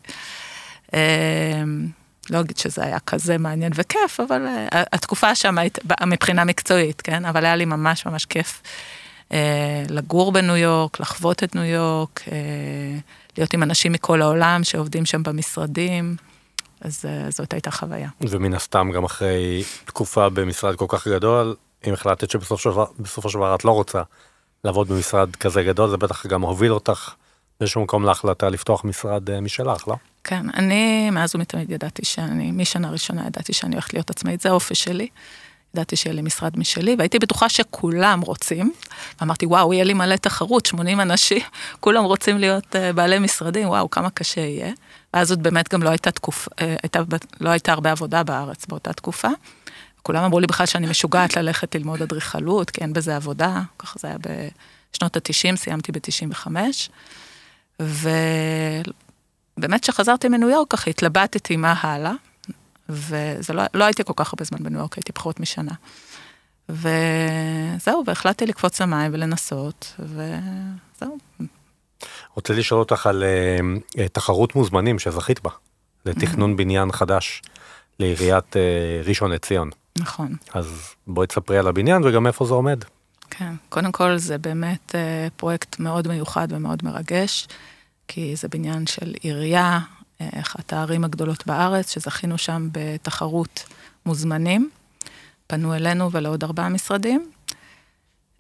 אמ, 0.94 1.88
לא 2.31 2.40
אגיד 2.40 2.59
שזה 2.59 2.85
היה 2.85 2.98
כזה 2.98 3.38
מעניין 3.38 3.72
וכיף, 3.74 4.20
אבל 4.20 4.46
אה, 4.46 4.83
התקופה 4.92 5.35
שם 5.35 5.59
הייתה, 5.59 6.07
מבחינה 6.07 6.44
מקצועית, 6.44 7.00
כן? 7.00 7.24
אבל 7.24 7.44
היה 7.44 7.57
לי 7.57 7.64
ממש 7.64 8.07
ממש 8.07 8.24
כיף 8.24 8.62
אה, 9.33 9.83
לגור 9.88 10.33
בניו 10.33 10.57
יורק, 10.57 11.00
לחוות 11.00 11.42
את 11.42 11.55
ניו 11.55 11.64
יורק, 11.64 12.20
אה, 12.33 12.37
להיות 13.38 13.53
עם 13.53 13.62
אנשים 13.62 13.92
מכל 13.92 14.22
העולם 14.22 14.64
שעובדים 14.64 15.07
שם 15.07 15.22
במשרדים. 15.22 16.16
אז 16.81 17.05
אה, 17.09 17.31
זאת 17.31 17.53
הייתה 17.53 17.71
חוויה. 17.71 18.09
ומן 18.21 18.55
הסתם 18.55 18.90
גם 18.95 19.05
אחרי 19.05 19.64
תקופה 19.85 20.29
במשרד 20.29 20.77
כל 20.77 20.87
כך 20.88 21.09
גדול, 21.09 21.55
אם 21.87 21.93
החלטת 21.93 22.31
שבסופו 22.31 23.31
של 23.31 23.38
דבר 23.38 23.55
את 23.55 23.64
לא 23.64 23.71
רוצה 23.71 24.03
לעבוד 24.64 24.88
במשרד 24.88 25.37
כזה 25.37 25.62
גדול, 25.62 25.90
זה 25.90 25.97
בטח 25.97 26.27
גם 26.27 26.43
הוביל 26.43 26.73
אותך 26.73 27.14
באיזשהו 27.61 27.83
מקום 27.83 28.05
להחלטה 28.05 28.49
לפתוח 28.49 28.85
משרד 28.85 29.31
אה, 29.31 29.40
משלך, 29.40 29.88
לא? 29.88 29.97
כן, 30.25 30.47
אני 30.55 31.11
מאז 31.11 31.35
ומתמיד 31.35 31.71
ידעתי 31.71 32.05
שאני, 32.05 32.51
משנה 32.51 32.90
ראשונה 32.90 33.27
ידעתי 33.27 33.53
שאני 33.53 33.75
הולכת 33.75 33.95
להיות 33.95 34.11
עצמאית, 34.11 34.40
זה 34.40 34.49
האופי 34.49 34.75
שלי. 34.75 35.09
ידעתי 35.74 35.96
שיהיה 35.96 36.14
לי 36.14 36.22
משרד 36.22 36.59
משלי, 36.59 36.94
והייתי 36.98 37.18
בטוחה 37.18 37.48
שכולם 37.48 38.20
רוצים. 38.20 38.72
ואמרתי, 39.20 39.46
וואו, 39.46 39.72
יהיה 39.72 39.85
לי 39.85 39.94
מלא 39.94 40.16
תחרות, 40.16 40.66
80 40.66 41.00
אנשים, 41.00 41.42
כולם 41.80 42.04
רוצים 42.04 42.38
להיות 42.38 42.76
uh, 42.76 42.78
בעלי 42.94 43.18
משרדים, 43.18 43.68
וואו, 43.68 43.90
כמה 43.90 44.11
קשה 44.11 44.40
יהיה. 44.40 44.72
ואז 45.14 45.28
זאת 45.28 45.38
באמת 45.38 45.72
גם 45.72 45.83
לא 45.83 45.88
הייתה 45.88 46.11
תקופה, 46.11 46.50
uh, 46.50 46.64
הייתה, 46.83 47.00
לא 47.40 47.50
הייתה 47.50 47.72
הרבה 47.72 47.90
עבודה 47.90 48.22
בארץ 48.22 48.66
באותה 48.66 48.92
תקופה. 48.92 49.28
כולם 50.02 50.24
אמרו 50.24 50.40
לי 50.40 50.46
בכלל 50.46 50.66
שאני 50.66 50.87
משוגעת 50.87 51.37
ללכת 51.37 51.74
ללמוד 51.74 52.02
אדריכלות, 52.02 52.70
כי 52.70 52.80
אין 52.80 52.92
בזה 52.92 53.16
עבודה, 53.16 53.62
ככה 53.78 53.98
זה 53.98 54.09
היה 54.09 54.16
בשנות 54.92 55.16
ה-90, 55.16 55.56
סיימתי 55.56 55.92
ב-95. 55.92 56.46
ובאמת 57.80 59.83
כשחזרתי 59.83 60.28
מניו 60.28 60.50
יורק, 60.50 60.70
ככה 60.70 60.90
התלבטתי 60.90 61.56
מה 61.56 61.74
הלאה. 61.80 62.12
וזה 62.90 63.53
לא, 63.53 63.62
לא 63.74 63.85
הייתי 63.85 64.05
כל 64.05 64.12
כך 64.16 64.33
הרבה 64.33 64.44
זמן 64.44 64.59
בניו 64.62 64.79
יורק, 64.79 64.96
הייתי 64.96 65.12
פחות 65.12 65.40
משנה. 65.40 65.72
וזהו, 66.68 68.03
והחלטתי 68.07 68.46
לקפוץ 68.46 68.81
למים 68.81 69.11
ולנסות, 69.14 69.94
וזהו. 69.98 71.18
רוצה 72.35 72.55
לשאול 72.55 72.81
אותך 72.81 73.07
על 73.07 73.24
uh, 73.83 74.09
תחרות 74.12 74.55
מוזמנים 74.55 74.98
שזכית 74.98 75.40
בה, 75.42 75.50
לתכנון 76.07 76.57
בניין 76.57 76.92
חדש 76.92 77.42
לעיריית 77.98 78.57
uh, 78.57 79.09
ראשון 79.09 79.31
לציון. 79.31 79.70
נכון. 79.98 80.35
אז 80.55 80.94
בואי 81.07 81.26
תספרי 81.26 81.59
על 81.59 81.68
הבניין 81.68 82.05
וגם 82.05 82.26
איפה 82.26 82.44
זה 82.44 82.55
עומד. 82.55 82.85
כן, 83.31 83.55
קודם 83.68 83.92
כל 83.92 84.16
זה 84.16 84.38
באמת 84.38 84.94
uh, 84.94 85.31
פרויקט 85.37 85.79
מאוד 85.79 86.09
מיוחד 86.09 86.48
ומאוד 86.50 86.85
מרגש, 86.85 87.48
כי 88.09 88.37
זה 88.37 88.48
בניין 88.48 88.87
של 88.87 89.14
עירייה, 89.20 89.81
אחת 90.20 90.72
הערים 90.72 91.04
הגדולות 91.04 91.46
בארץ, 91.46 91.92
שזכינו 91.92 92.38
שם 92.38 92.68
בתחרות 92.72 93.64
מוזמנים. 94.06 94.70
פנו 95.46 95.74
אלינו 95.74 96.12
ולעוד 96.12 96.44
ארבעה 96.44 96.68
משרדים. 96.68 97.30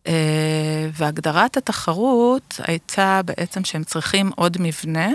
אה, 0.06 0.88
והגדרת 0.92 1.56
התחרות 1.56 2.60
הייתה 2.62 3.20
בעצם 3.24 3.64
שהם 3.64 3.84
צריכים 3.84 4.30
עוד 4.36 4.56
מבנה 4.60 5.08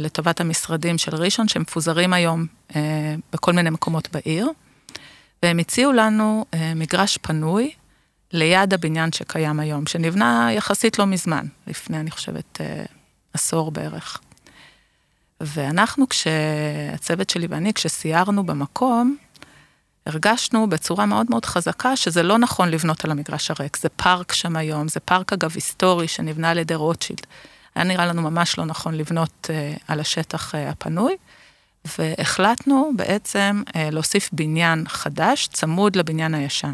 לטובת 0.00 0.40
המשרדים 0.40 0.98
של 0.98 1.14
ראשון, 1.14 1.48
שמפוזרים 1.48 2.12
היום 2.12 2.46
אה, 2.76 3.14
בכל 3.32 3.52
מיני 3.52 3.70
מקומות 3.70 4.08
בעיר. 4.12 4.48
והם 5.42 5.58
הציעו 5.58 5.92
לנו 5.92 6.44
אה, 6.54 6.74
מגרש 6.74 7.18
פנוי 7.22 7.70
ליד 8.32 8.74
הבניין 8.74 9.12
שקיים 9.12 9.60
היום, 9.60 9.86
שנבנה 9.86 10.48
יחסית 10.52 10.98
לא 10.98 11.06
מזמן, 11.06 11.46
לפני, 11.66 12.00
אני 12.00 12.10
חושבת, 12.10 12.60
עשור 13.34 13.70
בערך. 13.70 14.20
ואנחנו, 15.42 16.08
כשהצוות 16.08 17.30
שלי 17.30 17.46
ואני, 17.50 17.74
כשסיירנו 17.74 18.46
במקום, 18.46 19.16
הרגשנו 20.06 20.68
בצורה 20.68 21.06
מאוד 21.06 21.26
מאוד 21.30 21.44
חזקה 21.44 21.96
שזה 21.96 22.22
לא 22.22 22.38
נכון 22.38 22.68
לבנות 22.68 23.04
על 23.04 23.10
המגרש 23.10 23.50
הריק. 23.50 23.76
זה 23.76 23.88
פארק 23.88 24.32
שם 24.32 24.56
היום, 24.56 24.88
זה 24.88 25.00
פארק 25.00 25.32
אגב 25.32 25.52
היסטורי 25.54 26.08
שנבנה 26.08 26.50
על 26.50 26.58
ידי 26.58 26.74
רוטשילד. 26.74 27.26
היה 27.74 27.84
נראה 27.84 28.06
לנו 28.06 28.22
ממש 28.22 28.58
לא 28.58 28.64
נכון 28.64 28.94
לבנות 28.94 29.50
uh, 29.50 29.82
על 29.88 30.00
השטח 30.00 30.54
uh, 30.54 30.58
הפנוי, 30.58 31.16
והחלטנו 31.98 32.90
בעצם 32.96 33.62
uh, 33.68 33.72
להוסיף 33.76 34.30
בניין 34.32 34.84
חדש 34.88 35.48
צמוד 35.52 35.96
לבניין 35.96 36.34
הישן. 36.34 36.72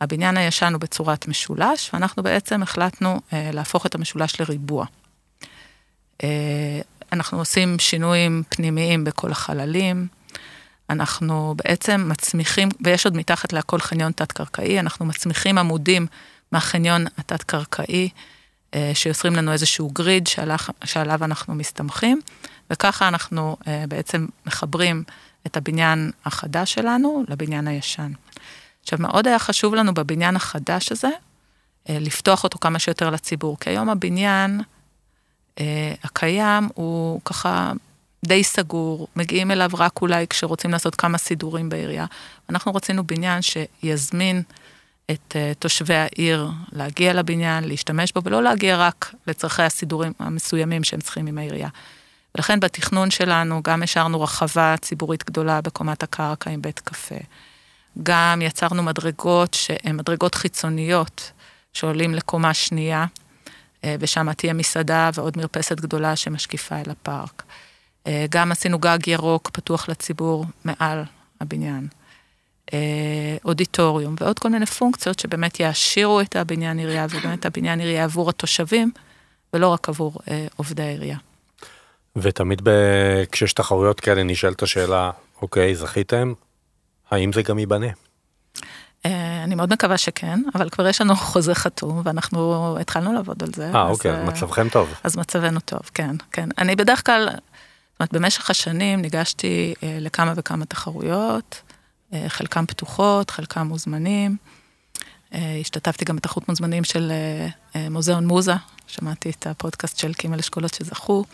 הבניין 0.00 0.36
הישן 0.36 0.72
הוא 0.72 0.80
בצורת 0.80 1.28
משולש, 1.28 1.90
ואנחנו 1.92 2.22
בעצם 2.22 2.62
החלטנו 2.62 3.16
uh, 3.16 3.32
להפוך 3.52 3.86
את 3.86 3.94
המשולש 3.94 4.40
לריבוע. 4.40 4.86
Uh, 6.22 6.24
אנחנו 7.12 7.38
עושים 7.38 7.78
שינויים 7.78 8.42
פנימיים 8.48 9.04
בכל 9.04 9.30
החללים. 9.30 10.06
אנחנו 10.90 11.54
בעצם 11.56 12.08
מצמיחים, 12.08 12.68
ויש 12.84 13.04
עוד 13.04 13.16
מתחת 13.16 13.52
להכל 13.52 13.80
חניון 13.80 14.12
תת-קרקעי, 14.12 14.80
אנחנו 14.80 15.06
מצמיחים 15.06 15.58
עמודים 15.58 16.06
מהחניון 16.52 17.04
התת-קרקעי, 17.18 18.08
אה, 18.74 18.90
שיוצרים 18.94 19.36
לנו 19.36 19.52
איזשהו 19.52 19.90
גריד 19.90 20.26
שעליו, 20.26 20.58
שעליו 20.84 21.24
אנחנו 21.24 21.54
מסתמכים, 21.54 22.20
וככה 22.70 23.08
אנחנו 23.08 23.56
אה, 23.66 23.84
בעצם 23.88 24.26
מחברים 24.46 25.02
את 25.46 25.56
הבניין 25.56 26.10
החדש 26.24 26.74
שלנו 26.74 27.24
לבניין 27.28 27.68
הישן. 27.68 28.12
עכשיו, 28.82 28.98
מאוד 29.02 29.26
היה 29.26 29.38
חשוב 29.38 29.74
לנו 29.74 29.94
בבניין 29.94 30.36
החדש 30.36 30.92
הזה, 30.92 31.10
אה, 31.88 31.98
לפתוח 32.00 32.44
אותו 32.44 32.58
כמה 32.58 32.78
שיותר 32.78 33.10
לציבור, 33.10 33.56
כי 33.60 33.70
היום 33.70 33.88
הבניין, 33.88 34.60
הקיים 36.04 36.68
הוא 36.74 37.20
ככה 37.24 37.72
די 38.24 38.44
סגור, 38.44 39.08
מגיעים 39.16 39.50
אליו 39.50 39.70
רק 39.74 40.02
אולי 40.02 40.26
כשרוצים 40.26 40.70
לעשות 40.70 40.94
כמה 40.94 41.18
סידורים 41.18 41.68
בעירייה. 41.68 42.06
אנחנו 42.50 42.74
רצינו 42.74 43.06
בניין 43.06 43.40
שיזמין 43.42 44.42
את 45.10 45.36
uh, 45.36 45.54
תושבי 45.58 45.94
העיר 45.94 46.48
להגיע 46.72 47.12
לבניין, 47.12 47.64
להשתמש 47.64 48.12
בו, 48.12 48.20
ולא 48.24 48.42
להגיע 48.42 48.76
רק 48.76 49.14
לצרכי 49.26 49.62
הסידורים 49.62 50.12
המסוימים 50.18 50.84
שהם 50.84 51.00
צריכים 51.00 51.26
עם 51.26 51.38
העירייה. 51.38 51.68
ולכן 52.34 52.60
בתכנון 52.60 53.10
שלנו 53.10 53.62
גם 53.62 53.82
השארנו 53.82 54.20
רחבה 54.20 54.74
ציבורית 54.80 55.24
גדולה 55.24 55.60
בקומת 55.60 56.02
הקרקע 56.02 56.50
עם 56.50 56.62
בית 56.62 56.80
קפה. 56.80 57.14
גם 58.02 58.42
יצרנו 58.42 58.82
מדרגות 58.82 59.54
שהן 59.54 59.96
מדרגות 59.96 60.34
חיצוניות 60.34 61.32
שעולים 61.72 62.14
לקומה 62.14 62.54
שנייה, 62.54 63.06
ושם 63.86 64.32
תהיה 64.32 64.52
מסעדה 64.52 65.10
ועוד 65.14 65.38
מרפסת 65.38 65.80
גדולה 65.80 66.16
שמשקיפה 66.16 66.76
אל 66.76 66.90
הפארק. 66.90 67.42
גם 68.30 68.52
עשינו 68.52 68.78
גג 68.78 68.98
ירוק 69.06 69.50
פתוח 69.50 69.88
לציבור 69.88 70.44
מעל 70.64 71.02
הבניין. 71.40 71.88
אודיטוריום 73.44 74.14
ועוד 74.20 74.38
כל 74.38 74.48
מיני 74.48 74.66
פונקציות 74.66 75.18
שבאמת 75.18 75.60
יעשירו 75.60 76.20
את 76.20 76.36
הבניין 76.36 76.78
עירייה 76.78 77.06
ובאמת 77.10 77.46
הבניין 77.46 77.80
עירייה 77.80 78.04
עבור 78.04 78.30
התושבים 78.30 78.90
ולא 79.52 79.68
רק 79.68 79.88
עבור 79.88 80.18
עובדי 80.56 80.82
העירייה. 80.82 81.18
ותמיד 82.16 82.60
ב... 82.64 82.70
כשיש 83.32 83.52
תחרויות 83.52 84.00
כאלה 84.00 84.22
נשאלת 84.22 84.62
השאלה, 84.62 85.10
אוקיי, 85.42 85.74
זכיתם, 85.74 86.32
האם 87.10 87.32
זה 87.32 87.42
גם 87.42 87.58
ייבנה? 87.58 87.86
אה, 89.06 89.44
אני 89.44 89.54
מאוד 89.54 89.72
מקווה 89.72 89.98
שכן, 89.98 90.40
אבל 90.54 90.68
כבר 90.68 90.88
יש 90.88 91.00
לנו 91.00 91.16
חוזה 91.16 91.54
חתום, 91.54 92.02
ואנחנו 92.04 92.76
התחלנו 92.80 93.12
לעבוד 93.12 93.42
על 93.42 93.48
זה. 93.56 93.70
אה, 93.74 93.88
אוקיי, 93.88 94.12
אז 94.12 94.28
מצבכם 94.28 94.68
טוב. 94.68 94.94
אז 95.04 95.16
מצבנו 95.16 95.60
טוב, 95.60 95.80
כן, 95.94 96.16
כן. 96.32 96.48
אני 96.58 96.76
בדרך 96.76 97.06
כלל, 97.06 97.24
זאת 97.24 98.00
אומרת, 98.00 98.12
במשך 98.12 98.50
השנים 98.50 99.02
ניגשתי 99.02 99.74
אה, 99.82 99.98
לכמה 100.00 100.32
וכמה 100.36 100.64
תחרויות, 100.64 101.62
אה, 102.12 102.24
חלקם 102.28 102.66
פתוחות, 102.66 103.30
חלקם 103.30 103.66
מוזמנים. 103.66 104.36
השתתפתי 105.60 106.04
גם 106.04 106.16
בתחרות 106.16 106.48
מוזמנים 106.48 106.84
של 106.84 107.12
מוזיאון 107.90 108.26
מוזה, 108.26 108.54
שמעתי 108.86 109.30
את 109.30 109.46
הפודקאסט 109.46 109.98
של 109.98 110.14
קימל 110.14 110.38
אשכולות 110.38 110.74
שזכו. 110.74 111.24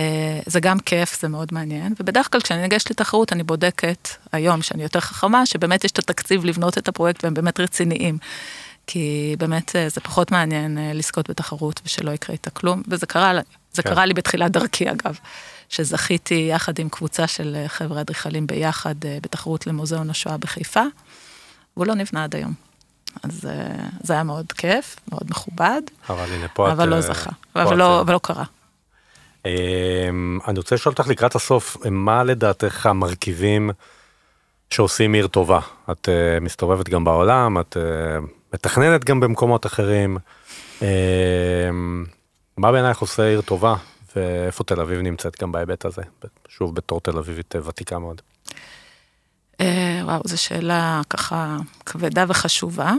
אה, 0.00 0.40
זה 0.46 0.60
גם 0.60 0.78
כיף, 0.80 1.20
זה 1.20 1.28
מאוד 1.28 1.48
מעניין, 1.52 1.94
ובדרך 2.00 2.32
כלל 2.32 2.40
כשאני 2.40 2.62
ניגשת 2.62 2.90
לתחרות 2.90 3.32
אני 3.32 3.42
בודקת 3.42 4.08
היום, 4.32 4.62
שאני 4.62 4.82
יותר 4.82 5.00
חכמה, 5.00 5.46
שבאמת 5.46 5.84
יש 5.84 5.90
את 5.90 5.98
התקציב 5.98 6.44
לבנות 6.44 6.78
את 6.78 6.88
הפרויקט 6.88 7.24
והם 7.24 7.34
באמת 7.34 7.60
רציניים. 7.60 8.18
כי 8.86 9.36
באמת 9.38 9.76
אה, 9.76 9.88
זה 9.88 10.00
פחות 10.00 10.30
מעניין 10.30 10.78
אה, 10.78 10.92
לזכות 10.94 11.30
בתחרות 11.30 11.80
ושלא 11.84 12.10
יקרה 12.10 12.32
איתה 12.32 12.50
כלום, 12.50 12.82
וזה 12.88 13.06
קרה, 13.06 13.32
זה 13.72 13.82
כן. 13.82 13.90
קרה 13.90 14.06
לי 14.06 14.14
בתחילת 14.14 14.50
דרכי 14.50 14.90
אגב, 14.90 15.18
שזכיתי 15.68 16.48
יחד 16.50 16.78
עם 16.78 16.88
קבוצה 16.88 17.26
של 17.26 17.56
חבר'ה 17.66 18.00
אדריכלים 18.00 18.46
ביחד 18.46 18.94
בתחרות 19.00 19.66
למוזיאון 19.66 20.10
השואה 20.10 20.36
בחיפה, 20.36 20.82
והוא 21.76 21.86
לא 21.86 21.94
נבנה 21.94 22.24
עד 22.24 22.36
היום. 22.36 22.52
אז 23.22 23.48
זה 24.02 24.12
היה 24.12 24.22
מאוד 24.22 24.52
כיף, 24.52 24.96
מאוד 25.12 25.22
מכובד, 25.30 25.82
אבל 26.08 26.32
הנה 26.32 26.48
פה 26.48 26.72
אבל 26.72 26.84
את... 26.84 26.88
לא 26.88 27.00
זכה, 27.00 27.30
אבל 27.56 27.76
לא, 27.76 28.00
אבל 28.00 28.12
לא 28.14 28.20
קרה. 28.22 28.44
אמ, 29.46 30.38
אני 30.48 30.58
רוצה 30.58 30.74
לשאול 30.74 30.94
אותך 30.98 31.08
לקראת 31.08 31.34
הסוף, 31.34 31.76
מה 31.90 32.24
לדעתך 32.24 32.86
המרכיבים 32.86 33.70
שעושים 34.70 35.12
עיר 35.12 35.26
טובה? 35.26 35.60
את 35.90 36.08
uh, 36.08 36.44
מסתובבת 36.44 36.88
גם 36.88 37.04
בעולם, 37.04 37.60
את 37.60 37.76
uh, 37.76 38.26
מתכננת 38.54 39.04
גם 39.04 39.20
במקומות 39.20 39.66
אחרים. 39.66 40.18
Uh, 40.80 40.82
מה 42.56 42.72
בעינייך 42.72 42.98
עושה 42.98 43.22
עיר 43.22 43.40
טובה, 43.40 43.74
ואיפה 44.16 44.64
תל 44.64 44.80
אביב 44.80 45.00
נמצאת 45.00 45.42
גם 45.42 45.52
בהיבט 45.52 45.84
הזה? 45.84 46.02
שוב, 46.48 46.74
בתור 46.74 47.00
תל 47.00 47.18
אביבית 47.18 47.54
ותיקה 47.64 47.98
מאוד. 47.98 48.20
וואו, 50.02 50.20
זו 50.24 50.42
שאלה 50.42 51.00
ככה 51.10 51.56
כבדה 51.86 52.24
וחשובה. 52.28 52.92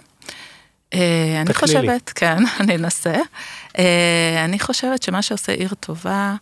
אה, 0.96 1.42
אני 1.42 1.54
חושבת, 1.54 2.12
כן, 2.16 2.38
אני 2.60 2.76
אנסה. 2.76 3.16
אה, 3.78 4.46
אני 4.46 4.60
חושבת 4.60 5.04
שמה 5.04 5.22
שעושה 5.22 5.52
עיר 5.52 5.74
טובה, 5.80 6.36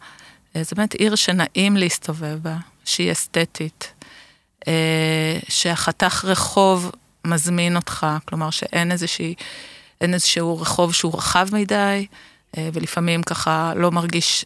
אה, 0.55 0.63
זה 0.63 0.75
באמת 0.75 0.93
עיר 0.93 1.15
שנעים 1.15 1.77
להסתובב 1.77 2.37
בה, 2.41 2.57
שהיא 2.85 3.11
אסתטית, 3.11 3.93
שהחתך 5.49 6.25
רחוב 6.27 6.91
מזמין 7.27 7.75
אותך, 7.75 8.07
כלומר 8.25 8.49
שאין 8.49 8.91
איזושהי, 8.91 9.35
אין 10.01 10.13
איזשהו 10.13 10.61
רחוב 10.61 10.93
שהוא 10.93 11.13
רחב 11.17 11.47
מדי, 11.51 12.05
ולפעמים 12.57 13.23
ככה 13.23 13.73
לא 13.75 13.91
מרגיש 13.91 14.45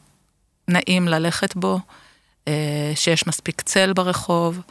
נעים 0.67 1.08
ללכת 1.08 1.56
בו, 1.56 1.80
שיש 2.96 3.28
מספיק 3.28 3.62
צל 3.62 3.93
ברחוב. 3.93 4.62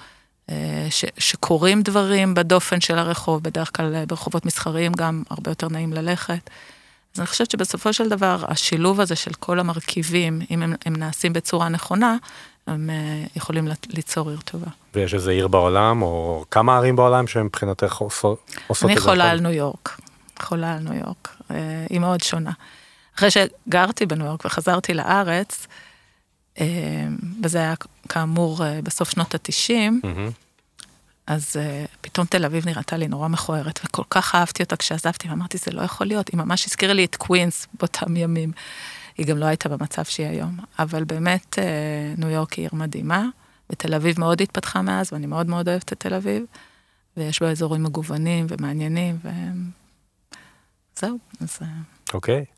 אה, 0.50 0.86
ש, 0.90 1.04
שקורים 1.18 1.82
דברים 1.82 2.34
בדופן 2.34 2.80
של 2.80 2.98
הרחוב, 2.98 3.42
בדרך 3.42 3.76
כלל 3.76 3.94
אה, 3.94 4.06
ברחובות 4.06 4.46
מסחריים 4.46 4.92
גם 4.92 5.22
הרבה 5.30 5.50
יותר 5.50 5.68
נעים 5.68 5.92
ללכת. 5.92 6.50
אז 7.14 7.20
אני 7.20 7.26
חושבת 7.26 7.50
שבסופו 7.50 7.92
של 7.92 8.08
דבר, 8.08 8.44
השילוב 8.48 9.00
הזה 9.00 9.16
של 9.16 9.32
כל 9.32 9.60
המרכיבים, 9.60 10.40
אם 10.50 10.62
הם, 10.62 10.74
הם 10.86 10.96
נעשים 10.96 11.32
בצורה 11.32 11.68
נכונה, 11.68 12.16
הם 12.66 12.90
אה, 12.90 13.24
יכולים 13.36 13.68
ליצור 13.88 14.30
עיר 14.30 14.40
טובה. 14.44 14.66
ויש 14.94 15.14
איזה 15.14 15.30
עיר 15.30 15.48
בעולם, 15.48 16.02
או 16.02 16.44
כמה 16.50 16.76
ערים 16.76 16.96
בעולם 16.96 17.26
שמבחינתך 17.26 17.96
עושות, 17.96 18.50
את 18.70 18.76
זה? 18.76 18.86
אני 18.86 18.96
חולה 18.96 19.30
על 19.30 19.40
ניו 19.40 19.52
יורק. 19.52 20.00
חולה 20.42 20.72
על 20.72 20.78
ניו 20.78 20.94
יורק. 20.94 21.36
היא 21.90 22.00
מאוד 22.00 22.20
שונה. 22.22 22.50
אחרי 23.16 23.28
שגרתי 23.30 24.06
בניו 24.06 24.26
יורק 24.26 24.44
וחזרתי 24.44 24.94
לארץ, 24.94 25.66
וזה 27.46 27.58
היה 27.58 27.74
כאמור 28.08 28.64
אה, 28.64 28.82
בסוף 28.82 29.10
שנות 29.10 29.34
התשעים, 29.34 30.00
אז 31.26 31.56
uh, 31.56 31.88
פתאום 32.00 32.26
תל 32.26 32.44
אביב 32.44 32.66
נראתה 32.66 32.96
לי 32.96 33.08
נורא 33.08 33.28
מכוערת, 33.28 33.80
וכל 33.84 34.02
כך 34.10 34.34
אהבתי 34.34 34.62
אותה 34.62 34.76
כשעזבתי, 34.76 35.28
ואמרתי, 35.28 35.58
זה 35.58 35.70
לא 35.70 35.82
יכול 35.82 36.06
להיות, 36.06 36.28
היא 36.28 36.38
ממש 36.38 36.66
הזכירה 36.66 36.92
לי 36.92 37.04
את 37.04 37.16
קווינס 37.16 37.66
באותם 37.80 38.16
ימים. 38.16 38.52
היא 39.18 39.26
גם 39.26 39.38
לא 39.38 39.46
הייתה 39.46 39.68
במצב 39.68 40.04
שהיא 40.04 40.26
היום, 40.26 40.58
אבל 40.78 41.04
באמת 41.04 41.58
uh, 41.58 42.20
ניו 42.20 42.28
יורק 42.28 42.52
היא 42.52 42.62
עיר 42.62 42.70
מדהימה, 42.72 43.26
ותל 43.70 43.94
אביב 43.94 44.20
מאוד 44.20 44.42
התפתחה 44.42 44.82
מאז, 44.82 45.12
ואני 45.12 45.26
מאוד 45.26 45.46
מאוד 45.46 45.68
אוהבת 45.68 45.92
את 45.92 46.00
תל 46.00 46.14
אביב, 46.14 46.44
ויש 47.16 47.42
בה 47.42 47.50
אזורים 47.50 47.82
מגוונים 47.82 48.46
ומעניינים, 48.48 49.18
וזהו, 50.96 51.18
אז... 51.40 51.58
אוקיי. 52.14 52.44
Okay. 52.48 52.56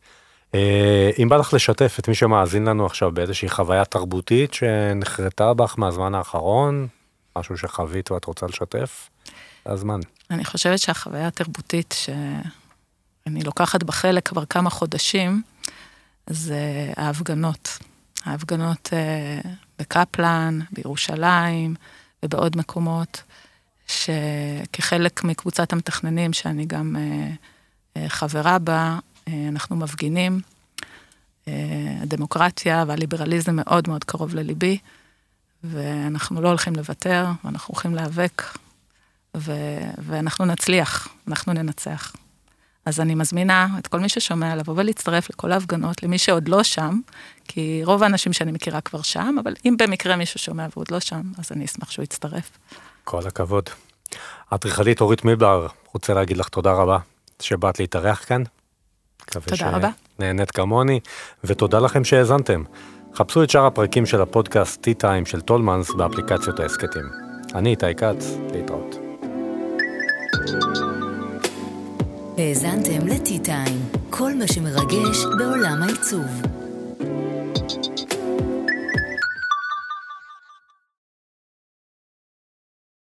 אה, 0.54 1.10
אם 1.18 1.28
בא 1.28 1.36
לך 1.36 1.54
לשתף 1.54 1.96
את 1.98 2.08
מי 2.08 2.14
שמאזין 2.14 2.64
לנו 2.64 2.86
עכשיו 2.86 3.12
באיזושהי 3.12 3.48
חוויה 3.48 3.84
תרבותית 3.84 4.54
שנחרטה 4.54 5.54
בך 5.54 5.74
מהזמן 5.78 6.14
האחרון, 6.14 6.86
משהו 7.38 7.58
שחווית 7.58 8.10
ואת 8.10 8.24
רוצה 8.24 8.46
לשתף, 8.46 9.10
זה 9.64 9.72
הזמן. 9.72 10.00
אני 10.30 10.44
חושבת 10.44 10.78
שהחוויה 10.78 11.26
התרבותית 11.26 11.94
שאני 13.26 13.42
לוקחת 13.42 13.82
בחלק 13.82 14.28
כבר 14.28 14.44
כמה 14.44 14.70
חודשים, 14.70 15.42
זה 16.26 16.92
ההפגנות. 16.96 17.78
ההפגנות 18.24 18.90
אה, 18.92 19.50
בקפלן, 19.78 20.58
בירושלים 20.72 21.74
ובעוד 22.22 22.56
מקומות, 22.56 23.22
שכחלק 23.86 25.24
מקבוצת 25.24 25.72
המתכננים 25.72 26.32
שאני 26.32 26.66
גם 26.66 26.96
אה, 27.96 28.08
חברה 28.08 28.58
בה, 28.58 28.98
אנחנו 29.48 29.76
מפגינים. 29.76 30.40
אה, 31.48 32.02
הדמוקרטיה 32.02 32.84
והליברליזם 32.88 33.56
מאוד 33.56 33.88
מאוד 33.88 34.04
קרוב 34.04 34.34
לליבי, 34.34 34.78
ואנחנו 35.64 36.40
לא 36.42 36.48
הולכים 36.48 36.76
לוותר, 36.76 37.26
ואנחנו 37.44 37.72
הולכים 37.72 37.94
להיאבק, 37.94 38.42
ו- 39.36 39.90
ואנחנו 39.98 40.44
נצליח, 40.44 41.08
אנחנו 41.28 41.52
ננצח. 41.52 42.12
אז 42.86 43.00
אני 43.00 43.14
מזמינה 43.14 43.68
את 43.78 43.86
כל 43.86 44.00
מי 44.00 44.08
ששומע 44.08 44.56
לבוא 44.56 44.74
ולהצטרף 44.76 45.30
לכל 45.30 45.52
ההפגנות, 45.52 46.02
למי 46.02 46.18
שעוד 46.18 46.48
לא 46.48 46.62
שם, 46.62 47.00
כי 47.48 47.80
רוב 47.84 48.02
האנשים 48.02 48.32
שאני 48.32 48.52
מכירה 48.52 48.80
כבר 48.80 49.02
שם, 49.02 49.36
אבל 49.42 49.54
אם 49.64 49.76
במקרה 49.78 50.16
מישהו 50.16 50.40
שומע 50.40 50.66
ועוד 50.76 50.90
לא 50.90 51.00
שם, 51.00 51.22
אז 51.38 51.52
אני 51.52 51.64
אשמח 51.64 51.90
שהוא 51.90 52.02
יצטרף. 52.02 52.50
כל 53.04 53.26
הכבוד. 53.26 53.70
אדריכלית 54.50 55.00
אורית 55.00 55.24
מילבר, 55.24 55.66
רוצה 55.92 56.14
להגיד 56.14 56.36
לך 56.36 56.48
תודה 56.48 56.72
רבה 56.72 56.98
שבאת 57.40 57.80
להתארח 57.80 58.24
כאן. 58.28 58.42
תודה 59.30 59.70
רבה. 59.70 59.90
נהנית 60.18 60.50
כמוני, 60.50 61.00
ותודה 61.44 61.78
לכם 61.80 62.04
שהאזנתם. 62.04 62.62
חפשו 63.14 63.42
את 63.42 63.50
שאר 63.50 63.66
הפרקים 63.66 64.06
של 64.06 64.22
הפודקאסט 64.22 64.88
T-Time 64.88 65.28
של 65.28 65.40
טולמנס 65.40 65.90
באפליקציות 65.90 66.60
ההסכתים. 66.60 67.04
אני 67.54 67.70
איתי 67.70 67.94
כץ, 67.94 68.36
להתראות. 68.52 68.98
האזנתם 72.38 73.06
ל-T-Time, 73.06 73.98
כל 74.10 74.34
מה 74.34 74.46
שמרגש 74.46 75.24
בעולם 75.38 75.82
העיצוב. 75.82 76.57